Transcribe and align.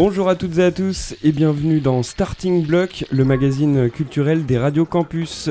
Bonjour 0.00 0.28
à 0.28 0.36
toutes 0.36 0.58
et 0.58 0.62
à 0.62 0.70
tous 0.70 1.16
et 1.24 1.32
bienvenue 1.32 1.80
dans 1.80 2.04
Starting 2.04 2.64
Block, 2.64 3.04
le 3.10 3.24
magazine 3.24 3.90
culturel 3.90 4.46
des 4.46 4.56
radios 4.56 4.84
campus. 4.84 5.50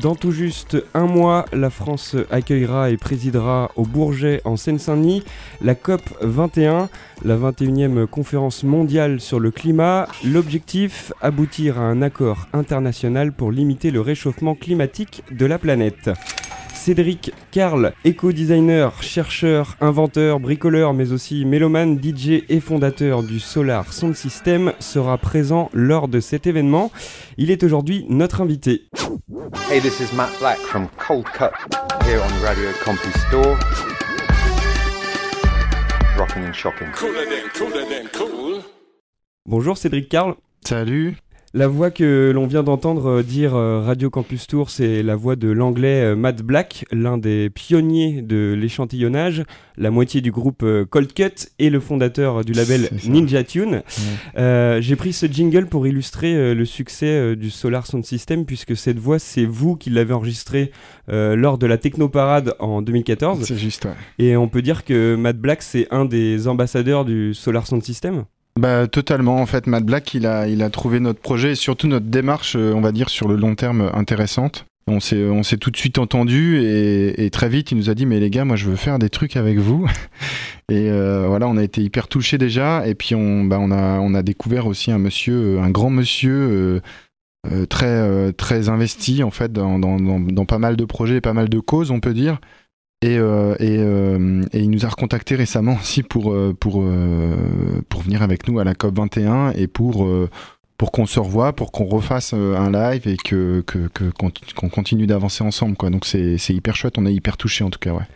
Dans 0.00 0.14
tout 0.14 0.30
juste 0.30 0.82
un 0.94 1.04
mois, 1.04 1.44
la 1.52 1.68
France 1.68 2.16
accueillera 2.30 2.88
et 2.88 2.96
présidera 2.96 3.70
au 3.76 3.82
Bourget 3.82 4.40
en 4.46 4.56
Seine-Saint-Denis 4.56 5.22
la 5.60 5.74
COP 5.74 6.00
21, 6.22 6.88
la 7.26 7.36
21e 7.36 8.06
conférence 8.06 8.64
mondiale 8.64 9.20
sur 9.20 9.38
le 9.38 9.50
climat. 9.50 10.08
L'objectif, 10.24 11.12
aboutir 11.20 11.78
à 11.78 11.82
un 11.82 12.00
accord 12.00 12.48
international 12.54 13.32
pour 13.32 13.52
limiter 13.52 13.90
le 13.90 14.00
réchauffement 14.00 14.54
climatique 14.54 15.24
de 15.30 15.44
la 15.44 15.58
planète. 15.58 16.08
Cédric 16.84 17.30
Karl, 17.52 17.92
éco-designer, 18.04 19.04
chercheur, 19.04 19.76
inventeur, 19.80 20.40
bricoleur, 20.40 20.94
mais 20.94 21.12
aussi 21.12 21.44
mélomane, 21.44 21.96
DJ 22.02 22.42
et 22.48 22.58
fondateur 22.58 23.22
du 23.22 23.38
Solar 23.38 23.92
Sound 23.92 24.16
System, 24.16 24.72
sera 24.80 25.16
présent 25.16 25.70
lors 25.72 26.08
de 26.08 26.18
cet 26.18 26.48
événement. 26.48 26.90
Il 27.36 27.52
est 27.52 27.62
aujourd'hui 27.62 28.04
notre 28.08 28.40
invité. 28.40 28.88
Hey, 29.70 29.80
this 29.80 30.00
is 30.00 30.12
Matt 30.16 30.30
Black 30.40 30.58
from 30.58 30.88
Cold 30.98 31.24
Cut 31.26 31.52
here 32.04 32.20
on 32.20 32.44
Radio 32.44 32.70
Campus 32.84 33.14
Store. 33.28 33.56
Rocking 36.18 36.42
and 36.42 36.52
shocking. 36.52 36.88
Bonjour 39.46 39.78
Cédric 39.78 40.08
Karl. 40.08 40.34
Salut. 40.66 41.14
La 41.54 41.68
voix 41.68 41.90
que 41.90 42.32
l'on 42.34 42.46
vient 42.46 42.62
d'entendre 42.62 43.18
euh, 43.18 43.22
dire 43.22 43.54
euh, 43.54 43.82
Radio 43.82 44.08
Campus 44.08 44.46
Tour, 44.46 44.70
c'est 44.70 45.02
la 45.02 45.16
voix 45.16 45.36
de 45.36 45.50
l'anglais 45.50 46.00
euh, 46.00 46.16
Matt 46.16 46.40
Black, 46.40 46.86
l'un 46.90 47.18
des 47.18 47.50
pionniers 47.50 48.22
de 48.22 48.56
l'échantillonnage, 48.58 49.44
la 49.76 49.90
moitié 49.90 50.22
du 50.22 50.32
groupe 50.32 50.64
Cold 50.88 51.12
Cut 51.12 51.50
et 51.58 51.68
le 51.68 51.78
fondateur 51.78 52.42
du 52.42 52.54
label 52.54 52.88
Ninja 53.06 53.44
Tune. 53.44 53.82
J'ai 54.34 54.96
pris 54.96 55.12
ce 55.12 55.26
jingle 55.26 55.66
pour 55.66 55.86
illustrer 55.86 56.54
le 56.54 56.64
succès 56.64 57.36
du 57.36 57.50
Solar 57.50 57.86
Sound 57.86 58.04
System, 58.04 58.46
puisque 58.46 58.76
cette 58.76 58.98
voix, 58.98 59.18
c'est 59.18 59.44
vous 59.44 59.76
qui 59.76 59.90
l'avez 59.90 60.12
enregistrée 60.12 60.72
lors 61.08 61.58
de 61.58 61.66
la 61.66 61.78
Technoparade 61.78 62.54
en 62.60 62.82
2014. 62.82 63.44
C'est 63.44 63.56
juste, 63.56 63.86
ouais. 63.86 63.92
Et 64.18 64.36
on 64.36 64.48
peut 64.48 64.62
dire 64.62 64.84
que 64.84 65.16
Matt 65.16 65.38
Black, 65.38 65.62
c'est 65.62 65.86
un 65.90 66.04
des 66.04 66.48
ambassadeurs 66.48 67.04
du 67.04 67.34
Solar 67.34 67.66
Sound 67.66 67.82
System 67.82 68.24
bah, 68.58 68.86
totalement. 68.86 69.36
En 69.36 69.46
fait, 69.46 69.66
Matt 69.66 69.84
Black, 69.84 70.14
il 70.14 70.26
a, 70.26 70.46
il 70.46 70.62
a 70.62 70.70
trouvé 70.70 71.00
notre 71.00 71.20
projet 71.20 71.52
et 71.52 71.54
surtout 71.54 71.88
notre 71.88 72.06
démarche, 72.06 72.54
euh, 72.56 72.72
on 72.74 72.80
va 72.80 72.92
dire, 72.92 73.08
sur 73.08 73.28
le 73.28 73.36
long 73.36 73.54
terme 73.54 73.90
intéressante. 73.94 74.66
On 74.88 74.98
s'est, 74.98 75.56
tout 75.58 75.70
de 75.70 75.76
suite 75.76 75.98
entendu 75.98 76.60
et, 76.60 77.30
très 77.30 77.48
vite, 77.48 77.70
il 77.70 77.76
nous 77.76 77.88
a 77.88 77.94
dit 77.94 78.04
Mais 78.04 78.18
les 78.18 78.30
gars, 78.30 78.44
moi, 78.44 78.56
je 78.56 78.68
veux 78.68 78.76
faire 78.76 78.98
des 78.98 79.10
trucs 79.10 79.36
avec 79.36 79.58
vous. 79.58 79.86
et 80.70 80.90
euh, 80.90 81.26
voilà, 81.28 81.46
on 81.46 81.56
a 81.56 81.62
été 81.62 81.80
hyper 81.82 82.08
touchés 82.08 82.36
déjà. 82.36 82.86
Et 82.86 82.94
puis, 82.94 83.14
on, 83.14 83.44
bah, 83.44 83.58
on, 83.60 83.70
a, 83.70 84.00
on 84.00 84.12
a 84.12 84.22
découvert 84.22 84.66
aussi 84.66 84.90
un 84.90 84.98
monsieur, 84.98 85.60
un 85.60 85.70
grand 85.70 85.90
monsieur. 85.90 86.82
Euh, 87.50 87.66
très 87.68 88.32
très 88.34 88.68
investi 88.68 89.24
en 89.24 89.32
fait 89.32 89.52
dans, 89.52 89.80
dans, 89.80 89.98
dans, 89.98 90.44
pas 90.44 90.58
mal 90.58 90.76
de 90.76 90.84
projets, 90.84 91.20
pas 91.20 91.32
mal 91.32 91.48
de 91.48 91.58
causes 91.58 91.90
on 91.90 91.98
peut 91.98 92.14
dire 92.14 92.38
et, 93.02 93.18
euh, 93.18 93.56
euh, 93.60 94.44
et, 94.52 94.60
il 94.60 94.70
nous 94.70 94.86
a 94.86 94.88
recontacté 94.88 95.34
récemment 95.34 95.74
aussi 95.80 96.04
pour, 96.04 96.32
euh, 96.32 96.56
pour, 96.58 96.84
pour 97.88 98.00
venir 98.02 98.22
avec 98.22 98.48
nous 98.48 98.60
à 98.60 98.64
la 98.64 98.74
COP 98.74 98.96
21 98.96 99.50
et 99.52 99.66
pour, 99.66 100.08
pour 100.78 100.92
qu'on 100.92 101.06
se 101.06 101.18
revoie, 101.18 101.52
pour 101.52 101.72
qu'on 101.72 101.84
refasse 101.84 102.32
un 102.32 102.70
live 102.70 103.08
et 103.08 103.16
que, 103.16 103.62
que, 103.66 103.88
qu'on 104.54 104.68
continue 104.68 105.06
d'avancer 105.06 105.42
ensemble. 105.42 105.76
Quoi. 105.76 105.90
Donc 105.90 106.04
c'est, 106.04 106.38
c'est 106.38 106.54
hyper 106.54 106.76
chouette, 106.76 106.96
on 106.96 107.04
est 107.04 107.12
hyper 107.12 107.36
touchés 107.36 107.64
en 107.64 107.70
tout 107.70 107.80
cas. 107.80 107.92
Ouais. 107.92 108.06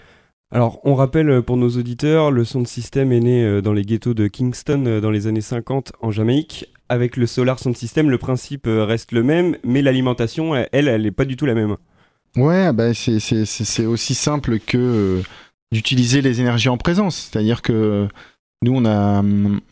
Alors, 0.53 0.79
on 0.85 0.95
rappelle 0.95 1.43
pour 1.43 1.57
nos 1.57 1.71
auditeurs, 1.71 2.31
le 2.31 2.45
Sound 2.45 2.69
System 2.69 3.11
est 3.11 3.19
né 3.19 3.63
dans 3.63 3.73
les 3.73 3.83
ghettos 3.83 4.15
de 4.15 4.29
Kingston 4.29 5.01
dans 5.03 5.11
les 5.11 5.27
années 5.27 5.41
50 5.41 5.93
en 6.01 6.13
Jamaïque. 6.13 6.67
Avec 6.89 7.17
le 7.17 7.27
Solar 7.27 7.59
Sound 7.59 7.77
System, 7.77 8.09
le 8.09 8.19
principe 8.19 8.69
reste 8.69 9.11
le 9.11 9.25
même, 9.25 9.57
mais 9.65 9.83
l'alimentation, 9.83 10.55
elle, 10.55 10.87
elle 10.87 11.03
n'est 11.03 11.11
pas 11.11 11.25
du 11.25 11.35
tout 11.35 11.47
la 11.47 11.55
même. 11.55 11.77
Ouais, 12.37 12.71
bah 12.73 12.93
c'est 12.93 13.87
aussi 13.87 14.15
simple 14.15 14.59
que 14.59 14.77
euh, 14.77 15.23
d'utiliser 15.73 16.21
les 16.21 16.41
énergies 16.41 16.69
en 16.69 16.77
présence. 16.77 17.31
C'est-à-dire 17.31 17.63
que 17.63 18.09
nous, 18.63 18.75
on, 18.77 18.85
a, 18.85 19.23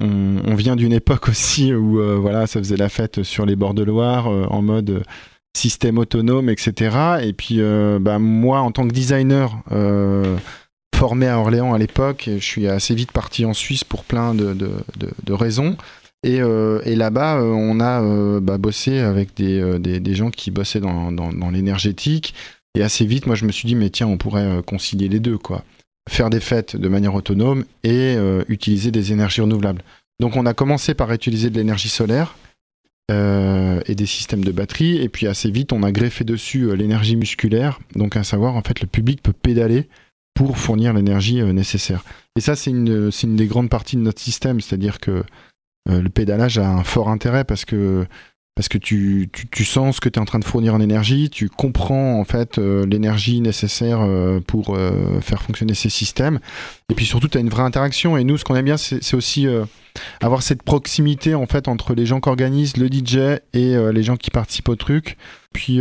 on, 0.00 0.54
vient 0.54 0.76
d'une 0.76 0.92
époque 0.92 1.28
aussi 1.28 1.74
où 1.74 2.00
euh, 2.00 2.16
voilà, 2.16 2.46
ça 2.46 2.60
faisait 2.60 2.76
la 2.76 2.88
fête 2.88 3.22
sur 3.22 3.44
les 3.44 3.56
bords 3.56 3.74
de 3.74 3.82
Loire 3.82 4.28
euh, 4.28 4.46
en 4.48 4.62
mode 4.62 5.02
système 5.56 5.98
autonome, 5.98 6.48
etc. 6.48 7.18
Et 7.22 7.32
puis, 7.32 7.60
bah, 8.00 8.18
moi, 8.18 8.58
en 8.60 8.72
tant 8.72 8.88
que 8.88 8.92
designer 8.92 9.62
formé 10.96 11.28
à 11.28 11.38
Orléans 11.38 11.74
à 11.74 11.78
l'époque, 11.78 12.24
je 12.26 12.44
suis 12.44 12.66
assez 12.66 12.96
vite 12.96 13.12
parti 13.12 13.44
en 13.44 13.52
Suisse 13.52 13.84
pour 13.84 14.02
plein 14.02 14.34
de, 14.34 14.52
de, 14.52 14.72
de 15.22 15.32
raisons. 15.32 15.76
Euh, 16.26 16.80
et, 16.84 16.96
là-bas, 16.96 17.42
on 17.42 17.80
a 17.80 18.40
bah, 18.40 18.58
bossé 18.58 18.98
avec 18.98 19.34
des, 19.36 19.78
des, 19.78 20.14
gens 20.14 20.30
qui 20.30 20.50
bossaient 20.50 20.80
dans, 20.80 21.12
dans, 21.12 21.50
l'énergétique. 21.50 22.34
Et 22.74 22.82
assez 22.82 23.06
vite, 23.06 23.26
moi, 23.26 23.36
je 23.36 23.44
me 23.44 23.52
suis 23.52 23.66
dit, 23.66 23.74
mais 23.74 23.90
tiens, 23.90 24.06
on 24.06 24.18
pourrait 24.18 24.62
concilier 24.66 25.08
les 25.08 25.20
deux, 25.20 25.38
quoi. 25.38 25.64
Faire 26.08 26.30
des 26.30 26.40
fêtes 26.40 26.76
de 26.76 26.88
manière 26.88 27.14
autonome 27.14 27.64
et 27.82 28.16
utiliser 28.48 28.90
des 28.90 29.12
énergies 29.12 29.40
renouvelables. 29.40 29.82
Donc, 30.20 30.36
on 30.36 30.44
a 30.44 30.54
commencé 30.54 30.94
par 30.94 31.12
utiliser 31.12 31.50
de 31.50 31.56
l'énergie 31.56 31.88
solaire 31.88 32.36
et 33.10 33.94
des 33.94 34.06
systèmes 34.06 34.44
de 34.44 34.52
batterie. 34.52 34.98
Et 35.00 35.08
puis, 35.08 35.26
assez 35.26 35.50
vite, 35.50 35.72
on 35.72 35.82
a 35.82 35.92
greffé 35.92 36.24
dessus 36.24 36.76
l'énergie 36.76 37.16
musculaire. 37.16 37.80
Donc, 37.94 38.16
à 38.16 38.24
savoir, 38.24 38.56
en 38.56 38.62
fait, 38.62 38.80
le 38.80 38.86
public 38.86 39.22
peut 39.22 39.32
pédaler 39.32 39.88
pour 40.34 40.58
fournir 40.58 40.92
l'énergie 40.92 41.42
nécessaire. 41.42 42.04
Et 42.36 42.40
ça, 42.40 42.56
c'est 42.56 42.70
une, 42.70 43.10
des 43.10 43.46
grandes 43.46 43.70
parties 43.70 43.96
de 43.96 44.02
notre 44.02 44.20
système. 44.20 44.60
C'est-à-dire 44.60 44.98
que 44.98 45.22
euh, 45.88 46.00
le 46.02 46.08
pédalage 46.08 46.58
a 46.58 46.68
un 46.68 46.84
fort 46.84 47.08
intérêt 47.08 47.44
parce 47.44 47.64
que 47.64 48.06
parce 48.54 48.68
que 48.68 48.78
tu, 48.78 49.28
tu, 49.50 49.64
sens 49.64 49.96
ce 49.96 50.00
que 50.00 50.08
tu 50.08 50.18
es 50.18 50.22
en 50.22 50.24
train 50.24 50.38
de 50.38 50.44
fournir 50.44 50.74
en 50.74 50.80
énergie, 50.80 51.28
tu 51.28 51.48
comprends 51.48 52.20
en 52.20 52.24
fait 52.24 52.58
euh, 52.58 52.86
l'énergie 52.86 53.40
nécessaire 53.40 54.00
euh, 54.00 54.40
pour 54.40 54.76
faire 55.20 55.42
fonctionner 55.42 55.74
ces 55.74 55.88
systèmes, 55.88 56.38
et 56.88 56.94
puis 56.94 57.04
surtout 57.04 57.28
tu 57.28 57.38
as 57.38 57.40
une 57.40 57.48
vraie 57.48 57.62
interaction, 57.62 58.16
et 58.16 58.22
nous 58.22 58.38
ce 58.38 58.44
qu'on 58.44 58.54
aime 58.54 58.64
bien 58.64 58.76
c'est 58.76 59.14
aussi 59.14 59.46
avoir 60.20 60.42
cette 60.42 60.62
proximité 60.62 61.34
en 61.34 61.46
fait 61.46 61.66
entre 61.68 61.94
les 61.94 62.06
gens 62.06 62.20
qui 62.20 62.28
organisent 62.28 62.76
le 62.76 62.86
DJ 62.86 63.40
et 63.52 63.76
les 63.92 64.02
gens 64.02 64.16
qui 64.16 64.30
participent 64.30 64.68
au 64.68 64.76
truc, 64.76 65.16
puis 65.52 65.80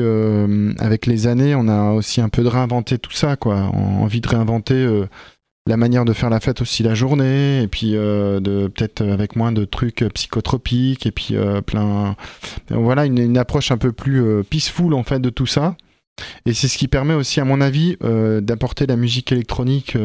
avec 0.79 1.05
les 1.05 1.27
années 1.27 1.53
on 1.55 1.67
a 1.67 1.91
aussi 1.91 2.21
un 2.21 2.29
peu 2.29 2.43
de 2.43 2.47
réinventer 2.47 2.97
tout 2.97 3.11
ça, 3.11 3.35
quoi, 3.35 3.55
envie 3.55 4.21
de 4.21 4.27
réinventer 4.27 5.05
la 5.65 5.77
manière 5.77 6.03
de 6.05 6.13
faire 6.13 6.29
la 6.29 6.39
fête 6.39 6.61
aussi 6.61 6.83
la 6.83 6.93
journée 6.93 7.61
et 7.61 7.67
puis 7.67 7.95
euh, 7.95 8.39
de 8.39 8.67
peut-être 8.67 9.01
avec 9.01 9.35
moins 9.35 9.51
de 9.51 9.63
trucs 9.63 10.03
psychotropiques 10.13 11.05
et 11.05 11.11
puis 11.11 11.35
euh, 11.35 11.61
plein 11.61 12.15
voilà 12.69 13.05
une, 13.05 13.37
approche 13.37 13.71
un 13.71 13.77
peu 13.77 13.91
plus 13.91 14.21
euh, 14.21 14.43
peaceful 14.43 14.93
en 14.93 15.03
fait 15.03 15.19
de 15.19 15.29
tout 15.29 15.45
ça. 15.45 15.75
Et 16.45 16.53
c'est 16.53 16.67
ce 16.67 16.77
qui 16.77 16.87
permet 16.87 17.15
aussi 17.15 17.39
à 17.39 17.45
mon 17.45 17.59
avis 17.59 17.97
d'apporter 17.99 18.85
la 18.85 18.95
musique 18.95 19.31
électronique 19.31 19.97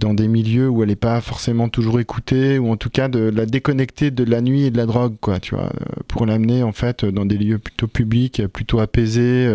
dans 0.00 0.14
des 0.14 0.26
milieux 0.26 0.70
où 0.70 0.82
elle 0.82 0.88
n'est 0.88 0.96
pas 0.96 1.20
forcément 1.20 1.68
toujours 1.68 2.00
écoutée 2.00 2.58
ou 2.58 2.70
en 2.70 2.78
tout 2.78 2.88
cas 2.88 3.08
de 3.08 3.18
la 3.18 3.44
déconnecter 3.44 4.10
de 4.10 4.24
la 4.24 4.40
nuit 4.40 4.62
et 4.62 4.70
de 4.70 4.78
la 4.78 4.86
drogue 4.86 5.16
quoi 5.20 5.38
tu 5.38 5.54
vois 5.54 5.70
pour 6.06 6.24
l'amener 6.24 6.62
en 6.62 6.72
fait 6.72 7.04
dans 7.04 7.26
des 7.26 7.36
lieux 7.36 7.58
plutôt 7.58 7.88
publics 7.88 8.46
plutôt 8.46 8.80
apaisés 8.80 9.52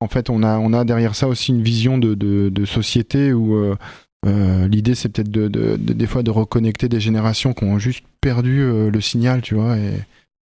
en 0.00 0.08
fait 0.08 0.30
on 0.30 0.42
a 0.42 0.58
on 0.58 0.72
a 0.72 0.86
derrière 0.86 1.14
ça 1.14 1.28
aussi 1.28 1.50
une 1.50 1.62
vision 1.62 1.98
de, 1.98 2.14
de, 2.14 2.48
de 2.48 2.64
société 2.64 3.34
où 3.34 3.76
euh, 4.24 4.68
l'idée, 4.68 4.94
c'est 4.94 5.08
peut-être 5.08 5.30
de, 5.30 5.76
des 5.76 6.06
fois 6.06 6.22
de 6.22 6.30
reconnecter 6.30 6.88
des 6.88 7.00
générations 7.00 7.54
qui 7.54 7.64
ont 7.64 7.78
juste 7.78 8.04
perdu 8.20 8.60
euh, 8.60 8.90
le 8.90 9.00
signal, 9.00 9.42
tu 9.42 9.54
vois, 9.54 9.76
et 9.76 9.94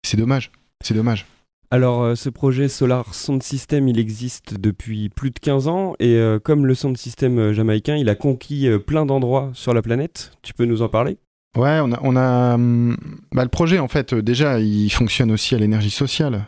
c'est 0.05 0.17
dommage. 0.17 0.51
C'est 0.83 0.93
dommage. 0.93 1.25
Alors, 1.71 2.03
euh, 2.03 2.15
ce 2.15 2.29
projet 2.29 2.67
Solar 2.67 3.15
Sound 3.15 3.41
System, 3.41 3.87
il 3.87 3.97
existe 3.97 4.59
depuis 4.59 5.09
plus 5.09 5.31
de 5.31 5.39
15 5.39 5.67
ans, 5.67 5.95
et 5.99 6.19
comme 6.43 6.67
le 6.67 6.75
sound 6.75 6.97
system 6.97 7.51
jamaïcain, 7.51 7.95
il 7.95 8.09
a 8.09 8.15
conquis 8.15 8.69
plein 8.85 9.05
d'endroits 9.05 9.49
sur 9.53 9.73
la 9.73 9.81
planète. 9.81 10.37
Tu 10.43 10.53
peux 10.53 10.65
nous 10.65 10.83
en 10.83 10.89
parler? 10.89 11.17
Ouais, 11.57 11.79
on 11.81 11.91
a, 11.91 11.99
on 12.03 12.15
a 12.15 12.55
hum, 12.55 12.97
bah, 13.31 13.43
le 13.43 13.49
projet 13.49 13.77
en 13.77 13.87
fait 13.87 14.15
déjà 14.15 14.59
il 14.59 14.89
fonctionne 14.89 15.31
aussi 15.31 15.53
à 15.53 15.59
l'énergie 15.59 15.91
sociale. 15.91 16.45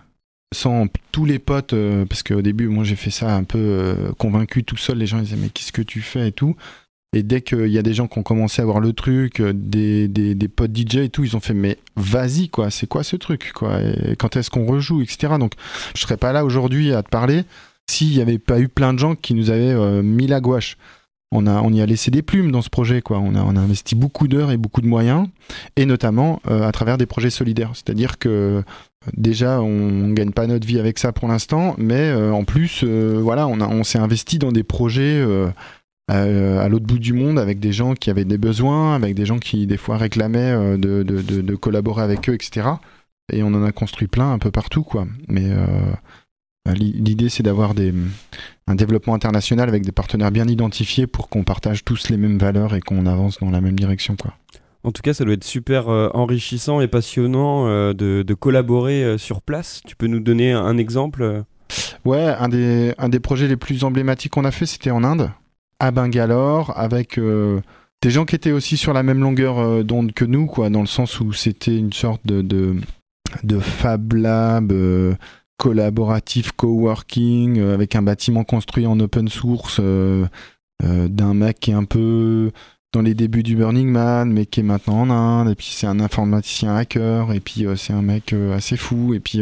Sans 0.53 0.87
tous 1.11 1.25
les 1.25 1.37
potes, 1.37 1.75
parce 2.07 2.23
qu'au 2.23 2.41
début 2.41 2.67
moi 2.69 2.83
j'ai 2.83 2.95
fait 2.95 3.09
ça 3.09 3.35
un 3.35 3.43
peu 3.43 3.95
convaincu 4.17 4.63
tout 4.63 4.77
seul, 4.77 4.97
les 4.97 5.05
gens 5.05 5.17
ils 5.17 5.25
disaient 5.25 5.35
mais 5.35 5.49
qu'est-ce 5.49 5.71
que 5.71 5.81
tu 5.81 6.01
fais 6.01 6.29
et 6.29 6.31
tout. 6.31 6.55
Et 7.15 7.23
dès 7.23 7.41
qu'il 7.41 7.67
y 7.67 7.77
a 7.77 7.81
des 7.81 7.93
gens 7.93 8.07
qui 8.07 8.19
ont 8.19 8.23
commencé 8.23 8.61
à 8.61 8.65
voir 8.65 8.81
le 8.81 8.91
truc, 8.91 9.39
euh, 9.39 9.53
des, 9.55 10.09
des, 10.09 10.47
potes 10.49 10.77
DJ 10.77 10.97
et 10.97 11.09
tout, 11.09 11.23
ils 11.23 11.37
ont 11.37 11.39
fait 11.39 11.53
mais 11.53 11.77
vas-y 11.95 12.49
quoi, 12.49 12.69
c'est 12.69 12.87
quoi 12.87 13.03
ce 13.03 13.15
truc 13.15 13.53
quoi 13.55 13.81
et 13.81 14.17
Quand 14.17 14.35
est-ce 14.35 14.49
qu'on 14.49 14.65
rejoue, 14.65 15.01
etc. 15.01 15.35
Donc 15.39 15.53
je 15.95 16.01
serais 16.01 16.17
pas 16.17 16.33
là 16.33 16.43
aujourd'hui 16.43 16.93
à 16.93 17.01
te 17.03 17.09
parler 17.09 17.45
s'il 17.89 18.09
n'y 18.09 18.21
avait 18.21 18.37
pas 18.37 18.59
eu 18.59 18.67
plein 18.67 18.93
de 18.93 18.99
gens 18.99 19.15
qui 19.15 19.33
nous 19.33 19.49
avaient 19.49 19.71
euh, 19.71 20.03
mis 20.03 20.27
la 20.27 20.41
gouache. 20.41 20.75
On, 21.31 21.47
a, 21.47 21.61
on 21.61 21.71
y 21.71 21.81
a 21.81 21.85
laissé 21.85 22.11
des 22.11 22.21
plumes 22.21 22.51
dans 22.51 22.61
ce 22.61 22.69
projet. 22.69 23.01
Quoi. 23.01 23.19
On, 23.19 23.33
a, 23.33 23.41
on 23.41 23.55
a 23.55 23.59
investi 23.61 23.95
beaucoup 23.95 24.27
d'heures 24.27 24.51
et 24.51 24.57
beaucoup 24.57 24.81
de 24.81 24.87
moyens, 24.87 25.27
et 25.77 25.85
notamment 25.85 26.41
euh, 26.49 26.67
à 26.67 26.71
travers 26.73 26.97
des 26.97 27.05
projets 27.05 27.29
solidaires. 27.29 27.71
C'est-à-dire 27.73 28.19
que 28.19 28.61
déjà, 29.15 29.61
on 29.61 29.69
ne 29.69 30.13
gagne 30.13 30.31
pas 30.31 30.47
notre 30.47 30.67
vie 30.67 30.79
avec 30.79 30.99
ça 30.99 31.13
pour 31.13 31.29
l'instant, 31.29 31.75
mais 31.77 32.13
en 32.13 32.43
plus, 32.43 32.83
voilà, 32.83 33.47
on, 33.47 33.59
on 33.59 33.83
s'est 33.83 33.99
investi 33.99 34.39
dans 34.39 34.51
des 34.51 34.63
projets 34.63 35.25
euh, 36.11 36.59
à 36.63 36.69
l'autre 36.69 36.85
bout 36.85 36.99
du 36.99 37.13
monde 37.13 37.39
avec 37.39 37.59
des 37.59 37.71
gens 37.71 37.95
qui 37.95 38.11
avaient 38.11 38.25
des 38.25 38.37
besoins, 38.37 38.93
avec 38.93 39.15
des 39.15 39.25
gens 39.25 39.39
qui 39.39 39.65
des 39.65 39.77
fois 39.77 39.97
réclamaient 39.97 40.51
euh, 40.51 40.77
de, 40.77 41.01
de, 41.01 41.21
de, 41.21 41.41
de, 41.41 41.55
collaborer 41.55 42.03
avec 42.03 42.29
eux, 42.29 42.35
etc. 42.35 42.67
Et 43.33 43.41
on 43.41 43.47
en 43.47 43.63
a 43.63 43.71
construit 43.71 44.07
plein 44.07 44.31
un 44.31 44.37
peu 44.37 44.51
partout, 44.51 44.83
quoi. 44.83 45.07
Mais 45.27 45.45
euh, 45.49 46.73
l'idée, 46.75 47.29
c'est 47.29 47.41
d'avoir 47.41 47.73
des, 47.73 47.91
un 48.67 48.75
développement 48.75 49.15
international 49.15 49.67
avec 49.67 49.83
des 49.83 49.91
partenaires 49.91 50.31
bien 50.31 50.47
identifiés 50.47 51.07
pour 51.07 51.27
qu'on 51.27 51.43
partage 51.43 51.83
tous 51.83 52.09
les 52.09 52.17
mêmes 52.17 52.37
valeurs 52.37 52.75
et 52.75 52.81
qu'on 52.81 53.07
avance 53.07 53.39
dans 53.39 53.49
la 53.49 53.61
même 53.61 53.77
direction, 53.77 54.15
quoi. 54.15 54.35
En 54.83 54.91
tout 54.91 55.01
cas, 55.01 55.15
ça 55.15 55.25
doit 55.25 55.33
être 55.33 55.43
super 55.43 55.87
enrichissant 55.87 56.79
et 56.79 56.87
passionnant 56.87 57.65
de, 57.95 58.21
de, 58.21 58.33
collaborer 58.35 59.17
sur 59.17 59.41
place. 59.41 59.81
Tu 59.87 59.95
peux 59.95 60.05
nous 60.05 60.19
donner 60.19 60.51
un 60.51 60.77
exemple 60.77 61.43
Ouais, 62.05 62.21
un 62.21 62.49
des, 62.49 62.93
un 62.99 63.09
des 63.09 63.19
projets 63.19 63.47
les 63.47 63.57
plus 63.57 63.83
emblématiques 63.83 64.33
qu'on 64.33 64.45
a 64.45 64.51
fait, 64.51 64.67
c'était 64.67 64.91
en 64.91 65.03
Inde 65.03 65.31
à 65.79 65.91
Bangalore 65.91 66.73
avec 66.75 67.17
euh, 67.17 67.61
des 68.01 68.09
gens 68.09 68.25
qui 68.25 68.35
étaient 68.35 68.51
aussi 68.51 68.77
sur 68.77 68.93
la 68.93 69.03
même 69.03 69.19
longueur 69.19 69.59
euh, 69.59 69.83
d'onde 69.83 70.13
que 70.13 70.25
nous, 70.25 70.45
quoi, 70.45 70.69
dans 70.69 70.81
le 70.81 70.87
sens 70.87 71.19
où 71.19 71.33
c'était 71.33 71.77
une 71.77 71.93
sorte 71.93 72.25
de, 72.25 72.41
de, 72.41 73.59
Fab 73.59 74.13
Lab 74.13 74.71
euh, 74.71 75.15
collaboratif, 75.57 76.51
coworking, 76.51 77.61
avec 77.61 77.95
un 77.95 78.01
bâtiment 78.01 78.43
construit 78.43 78.85
en 78.87 78.99
open 78.99 79.29
source 79.29 79.79
d'un 80.83 81.33
mec 81.33 81.59
qui 81.61 81.71
est 81.71 81.75
un 81.75 81.85
peu 81.85 82.51
dans 82.91 83.01
les 83.01 83.13
débuts 83.13 83.43
du 83.43 83.55
Burning 83.55 83.87
Man, 83.87 84.33
mais 84.33 84.45
qui 84.45 84.59
est 84.59 84.63
maintenant 84.63 85.01
en 85.01 85.09
Inde, 85.09 85.49
et 85.49 85.55
puis 85.55 85.69
c'est 85.71 85.87
un 85.87 86.01
informaticien 86.01 86.75
hacker, 86.75 87.31
et 87.31 87.39
puis 87.39 87.65
c'est 87.77 87.93
un 87.93 88.01
mec 88.01 88.33
assez 88.53 88.75
fou, 88.75 89.13
et 89.13 89.21
puis 89.21 89.39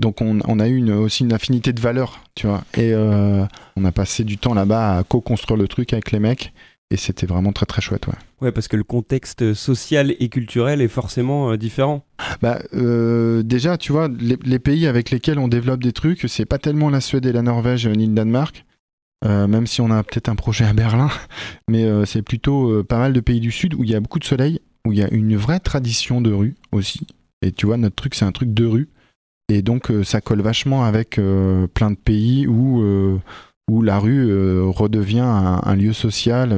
donc 0.00 0.20
on, 0.20 0.40
on, 0.46 0.60
a 0.60 0.68
eu 0.68 0.76
une, 0.76 0.92
aussi 0.92 1.24
une 1.24 1.32
affinité 1.32 1.72
de 1.72 1.80
valeurs, 1.80 2.20
tu 2.34 2.46
vois. 2.46 2.64
Et 2.74 2.92
euh, 2.92 3.44
on 3.76 3.84
a 3.84 3.92
passé 3.92 4.24
du 4.24 4.38
temps 4.38 4.54
là-bas 4.54 4.98
à 4.98 5.04
co-construire 5.04 5.56
le 5.56 5.68
truc 5.68 5.92
avec 5.92 6.12
les 6.12 6.18
mecs. 6.18 6.52
Et 6.90 6.96
c'était 6.96 7.26
vraiment 7.26 7.52
très 7.52 7.66
très 7.66 7.82
chouette, 7.82 8.06
ouais. 8.06 8.14
Ouais, 8.40 8.52
parce 8.52 8.68
que 8.68 8.76
le 8.76 8.84
contexte 8.84 9.54
social 9.54 10.14
et 10.20 10.28
culturel 10.28 10.80
est 10.80 10.88
forcément 10.88 11.50
euh, 11.50 11.56
différent. 11.56 12.04
Bah, 12.42 12.60
euh, 12.74 13.42
déjà, 13.42 13.76
tu 13.76 13.90
vois, 13.90 14.08
les, 14.08 14.38
les, 14.44 14.58
pays 14.60 14.86
avec 14.86 15.10
lesquels 15.10 15.38
on 15.40 15.48
développe 15.48 15.82
des 15.82 15.92
trucs, 15.92 16.28
c'est 16.28 16.44
pas 16.44 16.58
tellement 16.58 16.88
la 16.88 17.00
Suède 17.00 17.26
et 17.26 17.32
la 17.32 17.42
Norvège 17.42 17.88
ni 17.88 18.06
le 18.06 18.12
Danemark, 18.12 18.64
euh, 19.24 19.48
même 19.48 19.66
si 19.66 19.80
on 19.80 19.90
a 19.90 20.04
peut-être 20.04 20.28
un 20.28 20.36
projet 20.36 20.64
à 20.64 20.74
Berlin, 20.74 21.10
mais 21.68 21.86
c'est 22.06 22.22
plutôt 22.22 22.84
pas 22.84 22.98
mal 22.98 23.12
de 23.12 23.20
pays 23.20 23.40
du 23.40 23.50
Sud 23.50 23.74
où 23.74 23.82
il 23.82 23.90
y 23.90 23.94
a 23.96 24.00
beaucoup 24.00 24.20
de 24.20 24.24
soleil, 24.24 24.60
où 24.86 24.92
il 24.92 24.98
y 24.98 25.02
a 25.02 25.12
une 25.12 25.36
vraie 25.36 25.60
tradition 25.60 26.20
de 26.20 26.32
rue 26.32 26.54
aussi. 26.70 27.06
Et 27.42 27.50
tu 27.50 27.66
vois, 27.66 27.78
notre 27.78 27.96
truc, 27.96 28.14
c'est 28.14 28.24
un 28.24 28.32
truc 28.32 28.54
de 28.54 28.64
rue. 28.64 28.88
Et 29.48 29.62
donc, 29.62 29.90
euh, 29.90 30.02
ça 30.02 30.20
colle 30.20 30.42
vachement 30.42 30.84
avec 30.84 31.18
euh, 31.18 31.66
plein 31.68 31.90
de 31.90 31.96
pays 31.96 32.46
où, 32.46 32.80
euh, 32.82 33.18
où 33.68 33.82
la 33.82 33.98
rue 33.98 34.32
redevient 34.68 35.20
un, 35.20 35.74
lieu 35.76 35.92
social 35.92 36.54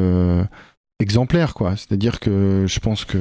exemplaire, 1.01 1.55
quoi. 1.55 1.77
C'est-à-dire 1.77 2.21
que 2.21 2.65
je 2.67 2.81
pense 2.81 3.05
que 3.05 3.19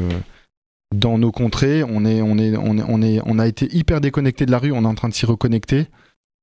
dans 0.93 1.17
nos 1.17 1.31
contrées, 1.31 1.83
on, 1.83 2.03
est, 2.05 2.21
on, 2.21 2.37
est, 2.37 2.57
on, 2.57 2.77
est, 2.77 2.83
on, 2.87 3.01
est, 3.01 3.21
on 3.25 3.39
a 3.39 3.47
été 3.47 3.73
hyper 3.73 4.01
déconnecté 4.01 4.45
de 4.45 4.51
la 4.51 4.59
rue, 4.59 4.71
on 4.73 4.83
est 4.83 4.87
en 4.87 4.95
train 4.95 5.07
de 5.09 5.13
s'y 5.13 5.25
reconnecter. 5.25 5.87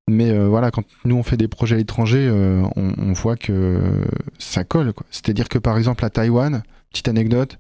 Mais 0.09 0.35
voilà, 0.47 0.71
quand 0.71 0.85
nous 1.05 1.17
on 1.17 1.23
fait 1.23 1.37
des 1.37 1.49
projets 1.49 1.75
à 1.75 1.79
l'étranger, 1.79 2.31
on, 2.77 2.95
on, 2.97 3.13
voit 3.13 3.37
que 3.37 4.05
ça 4.39 4.65
colle. 4.65 4.95
C'est-à-dire 5.11 5.51
que 5.51 5.59
par 5.59 5.77
exemple 5.77 6.05
à 6.05 6.11
Taïwan, 6.11 6.63
petite 6.91 7.09
anecdote, 7.09 7.59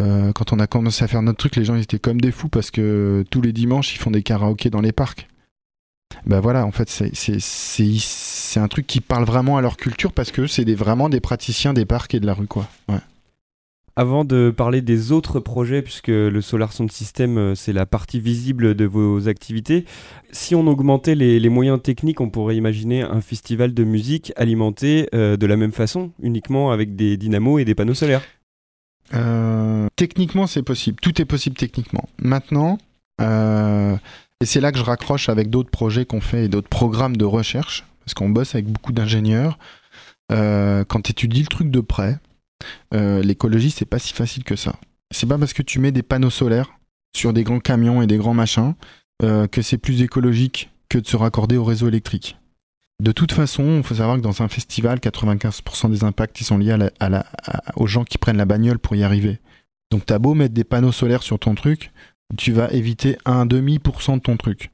euh, 0.00 0.32
quand 0.32 0.52
on 0.52 0.58
a 0.58 0.66
commencé 0.66 1.04
à 1.04 1.08
faire 1.08 1.22
notre 1.22 1.38
truc, 1.38 1.56
les 1.56 1.64
gens 1.64 1.76
étaient 1.76 1.98
comme 1.98 2.20
des 2.20 2.32
fous 2.32 2.48
parce 2.48 2.70
que 2.70 3.24
tous 3.30 3.40
les 3.40 3.52
dimanches 3.52 3.94
ils 3.94 3.98
font 3.98 4.10
des 4.10 4.22
karaokés 4.22 4.70
dans 4.70 4.80
les 4.80 4.92
parcs. 4.92 5.28
Ben 6.26 6.40
voilà, 6.40 6.66
en 6.66 6.72
fait, 6.72 6.88
c'est 6.90 8.60
un 8.60 8.68
truc 8.68 8.86
qui 8.86 9.00
parle 9.00 9.24
vraiment 9.24 9.56
à 9.56 9.60
leur 9.60 9.76
culture 9.76 10.12
parce 10.12 10.32
que 10.32 10.46
c'est 10.46 10.68
vraiment 10.74 11.08
des 11.08 11.20
praticiens 11.20 11.72
des 11.72 11.84
parcs 11.84 12.14
et 12.14 12.20
de 12.20 12.26
la 12.26 12.34
rue, 12.34 12.48
quoi. 12.48 12.68
Avant 13.96 14.24
de 14.24 14.52
parler 14.54 14.82
des 14.82 15.12
autres 15.12 15.40
projets, 15.40 15.82
puisque 15.82 16.08
le 16.08 16.40
Solar 16.40 16.72
Sound 16.72 16.90
System, 16.90 17.54
c'est 17.54 17.72
la 17.72 17.86
partie 17.86 18.18
visible 18.18 18.74
de 18.74 18.84
vos 18.86 19.28
activités, 19.28 19.84
si 20.32 20.54
on 20.54 20.66
augmentait 20.66 21.14
les, 21.14 21.38
les, 21.38 21.48
moyens 21.48 21.80
techniques, 21.80 22.20
on 22.20 22.30
pourrait 22.30 22.56
imaginer 22.56 23.02
un 23.02 23.20
festival 23.20 23.72
de 23.72 23.84
musique 23.84 24.32
alimenté 24.36 25.08
euh, 25.14 25.36
de 25.36 25.46
la 25.46 25.56
même 25.56 25.72
façon, 25.72 26.10
uniquement 26.22 26.72
avec 26.72 26.96
des 26.96 27.16
dynamos 27.16 27.58
et 27.58 27.64
des 27.64 27.74
panneaux 27.74 27.94
solaires. 27.94 28.22
Euh, 29.14 29.88
techniquement, 29.96 30.46
c'est 30.46 30.62
possible. 30.62 30.98
Tout 31.00 31.20
est 31.20 31.24
possible 31.24 31.56
techniquement. 31.56 32.08
Maintenant, 32.18 32.78
euh, 33.20 33.96
et 34.40 34.46
c'est 34.46 34.60
là 34.60 34.72
que 34.72 34.78
je 34.78 34.84
raccroche 34.84 35.28
avec 35.28 35.50
d'autres 35.50 35.70
projets 35.70 36.04
qu'on 36.04 36.20
fait 36.20 36.44
et 36.44 36.48
d'autres 36.48 36.68
programmes 36.68 37.16
de 37.16 37.24
recherche, 37.24 37.84
parce 38.04 38.14
qu'on 38.14 38.28
bosse 38.28 38.54
avec 38.54 38.66
beaucoup 38.66 38.92
d'ingénieurs. 38.92 39.58
Euh, 40.32 40.84
quand 40.84 41.02
tu 41.02 41.10
étudies 41.10 41.42
le 41.42 41.48
truc 41.48 41.70
de 41.70 41.80
près, 41.80 42.18
l'écologie, 42.92 43.70
c'est 43.70 43.84
pas 43.84 43.98
si 43.98 44.12
facile 44.12 44.44
que 44.44 44.56
ça. 44.56 44.76
C'est 45.10 45.26
pas 45.26 45.38
parce 45.38 45.52
que 45.52 45.62
tu 45.62 45.78
mets 45.78 45.92
des 45.92 46.02
panneaux 46.02 46.30
solaires 46.30 46.72
sur 47.16 47.32
des 47.32 47.42
grands 47.42 47.58
camions 47.58 48.02
et 48.02 48.06
des 48.06 48.16
grands 48.16 48.34
machins 48.34 48.74
que 49.20 49.62
c'est 49.62 49.78
plus 49.78 50.02
écologique 50.02 50.70
que 50.88 50.98
de 50.98 51.06
se 51.06 51.16
raccorder 51.16 51.56
au 51.56 51.64
réseau 51.64 51.88
électrique. 51.88 52.36
De 53.00 53.12
toute 53.12 53.32
façon, 53.32 53.78
il 53.78 53.82
faut 53.82 53.94
savoir 53.94 54.16
que 54.18 54.22
dans 54.22 54.42
un 54.42 54.48
festival, 54.48 54.98
95% 54.98 55.90
des 55.90 56.04
impacts 56.04 56.38
ils 56.40 56.44
sont 56.44 56.58
liés 56.58 56.76
aux 57.76 57.86
gens 57.86 58.04
qui 58.04 58.18
prennent 58.18 58.36
la 58.36 58.44
bagnole 58.44 58.78
pour 58.78 58.94
y 58.94 59.02
arriver. 59.02 59.38
Donc 59.90 60.04
t'as 60.04 60.18
beau 60.18 60.34
mettre 60.34 60.54
des 60.54 60.64
panneaux 60.64 60.92
solaires 60.92 61.22
sur 61.22 61.38
ton 61.38 61.54
truc, 61.54 61.92
tu 62.36 62.52
vas 62.52 62.70
éviter 62.70 63.16
un 63.24 63.46
demi 63.46 63.78
pour 63.78 64.02
cent 64.02 64.18
de 64.18 64.22
ton 64.22 64.36
truc. 64.36 64.70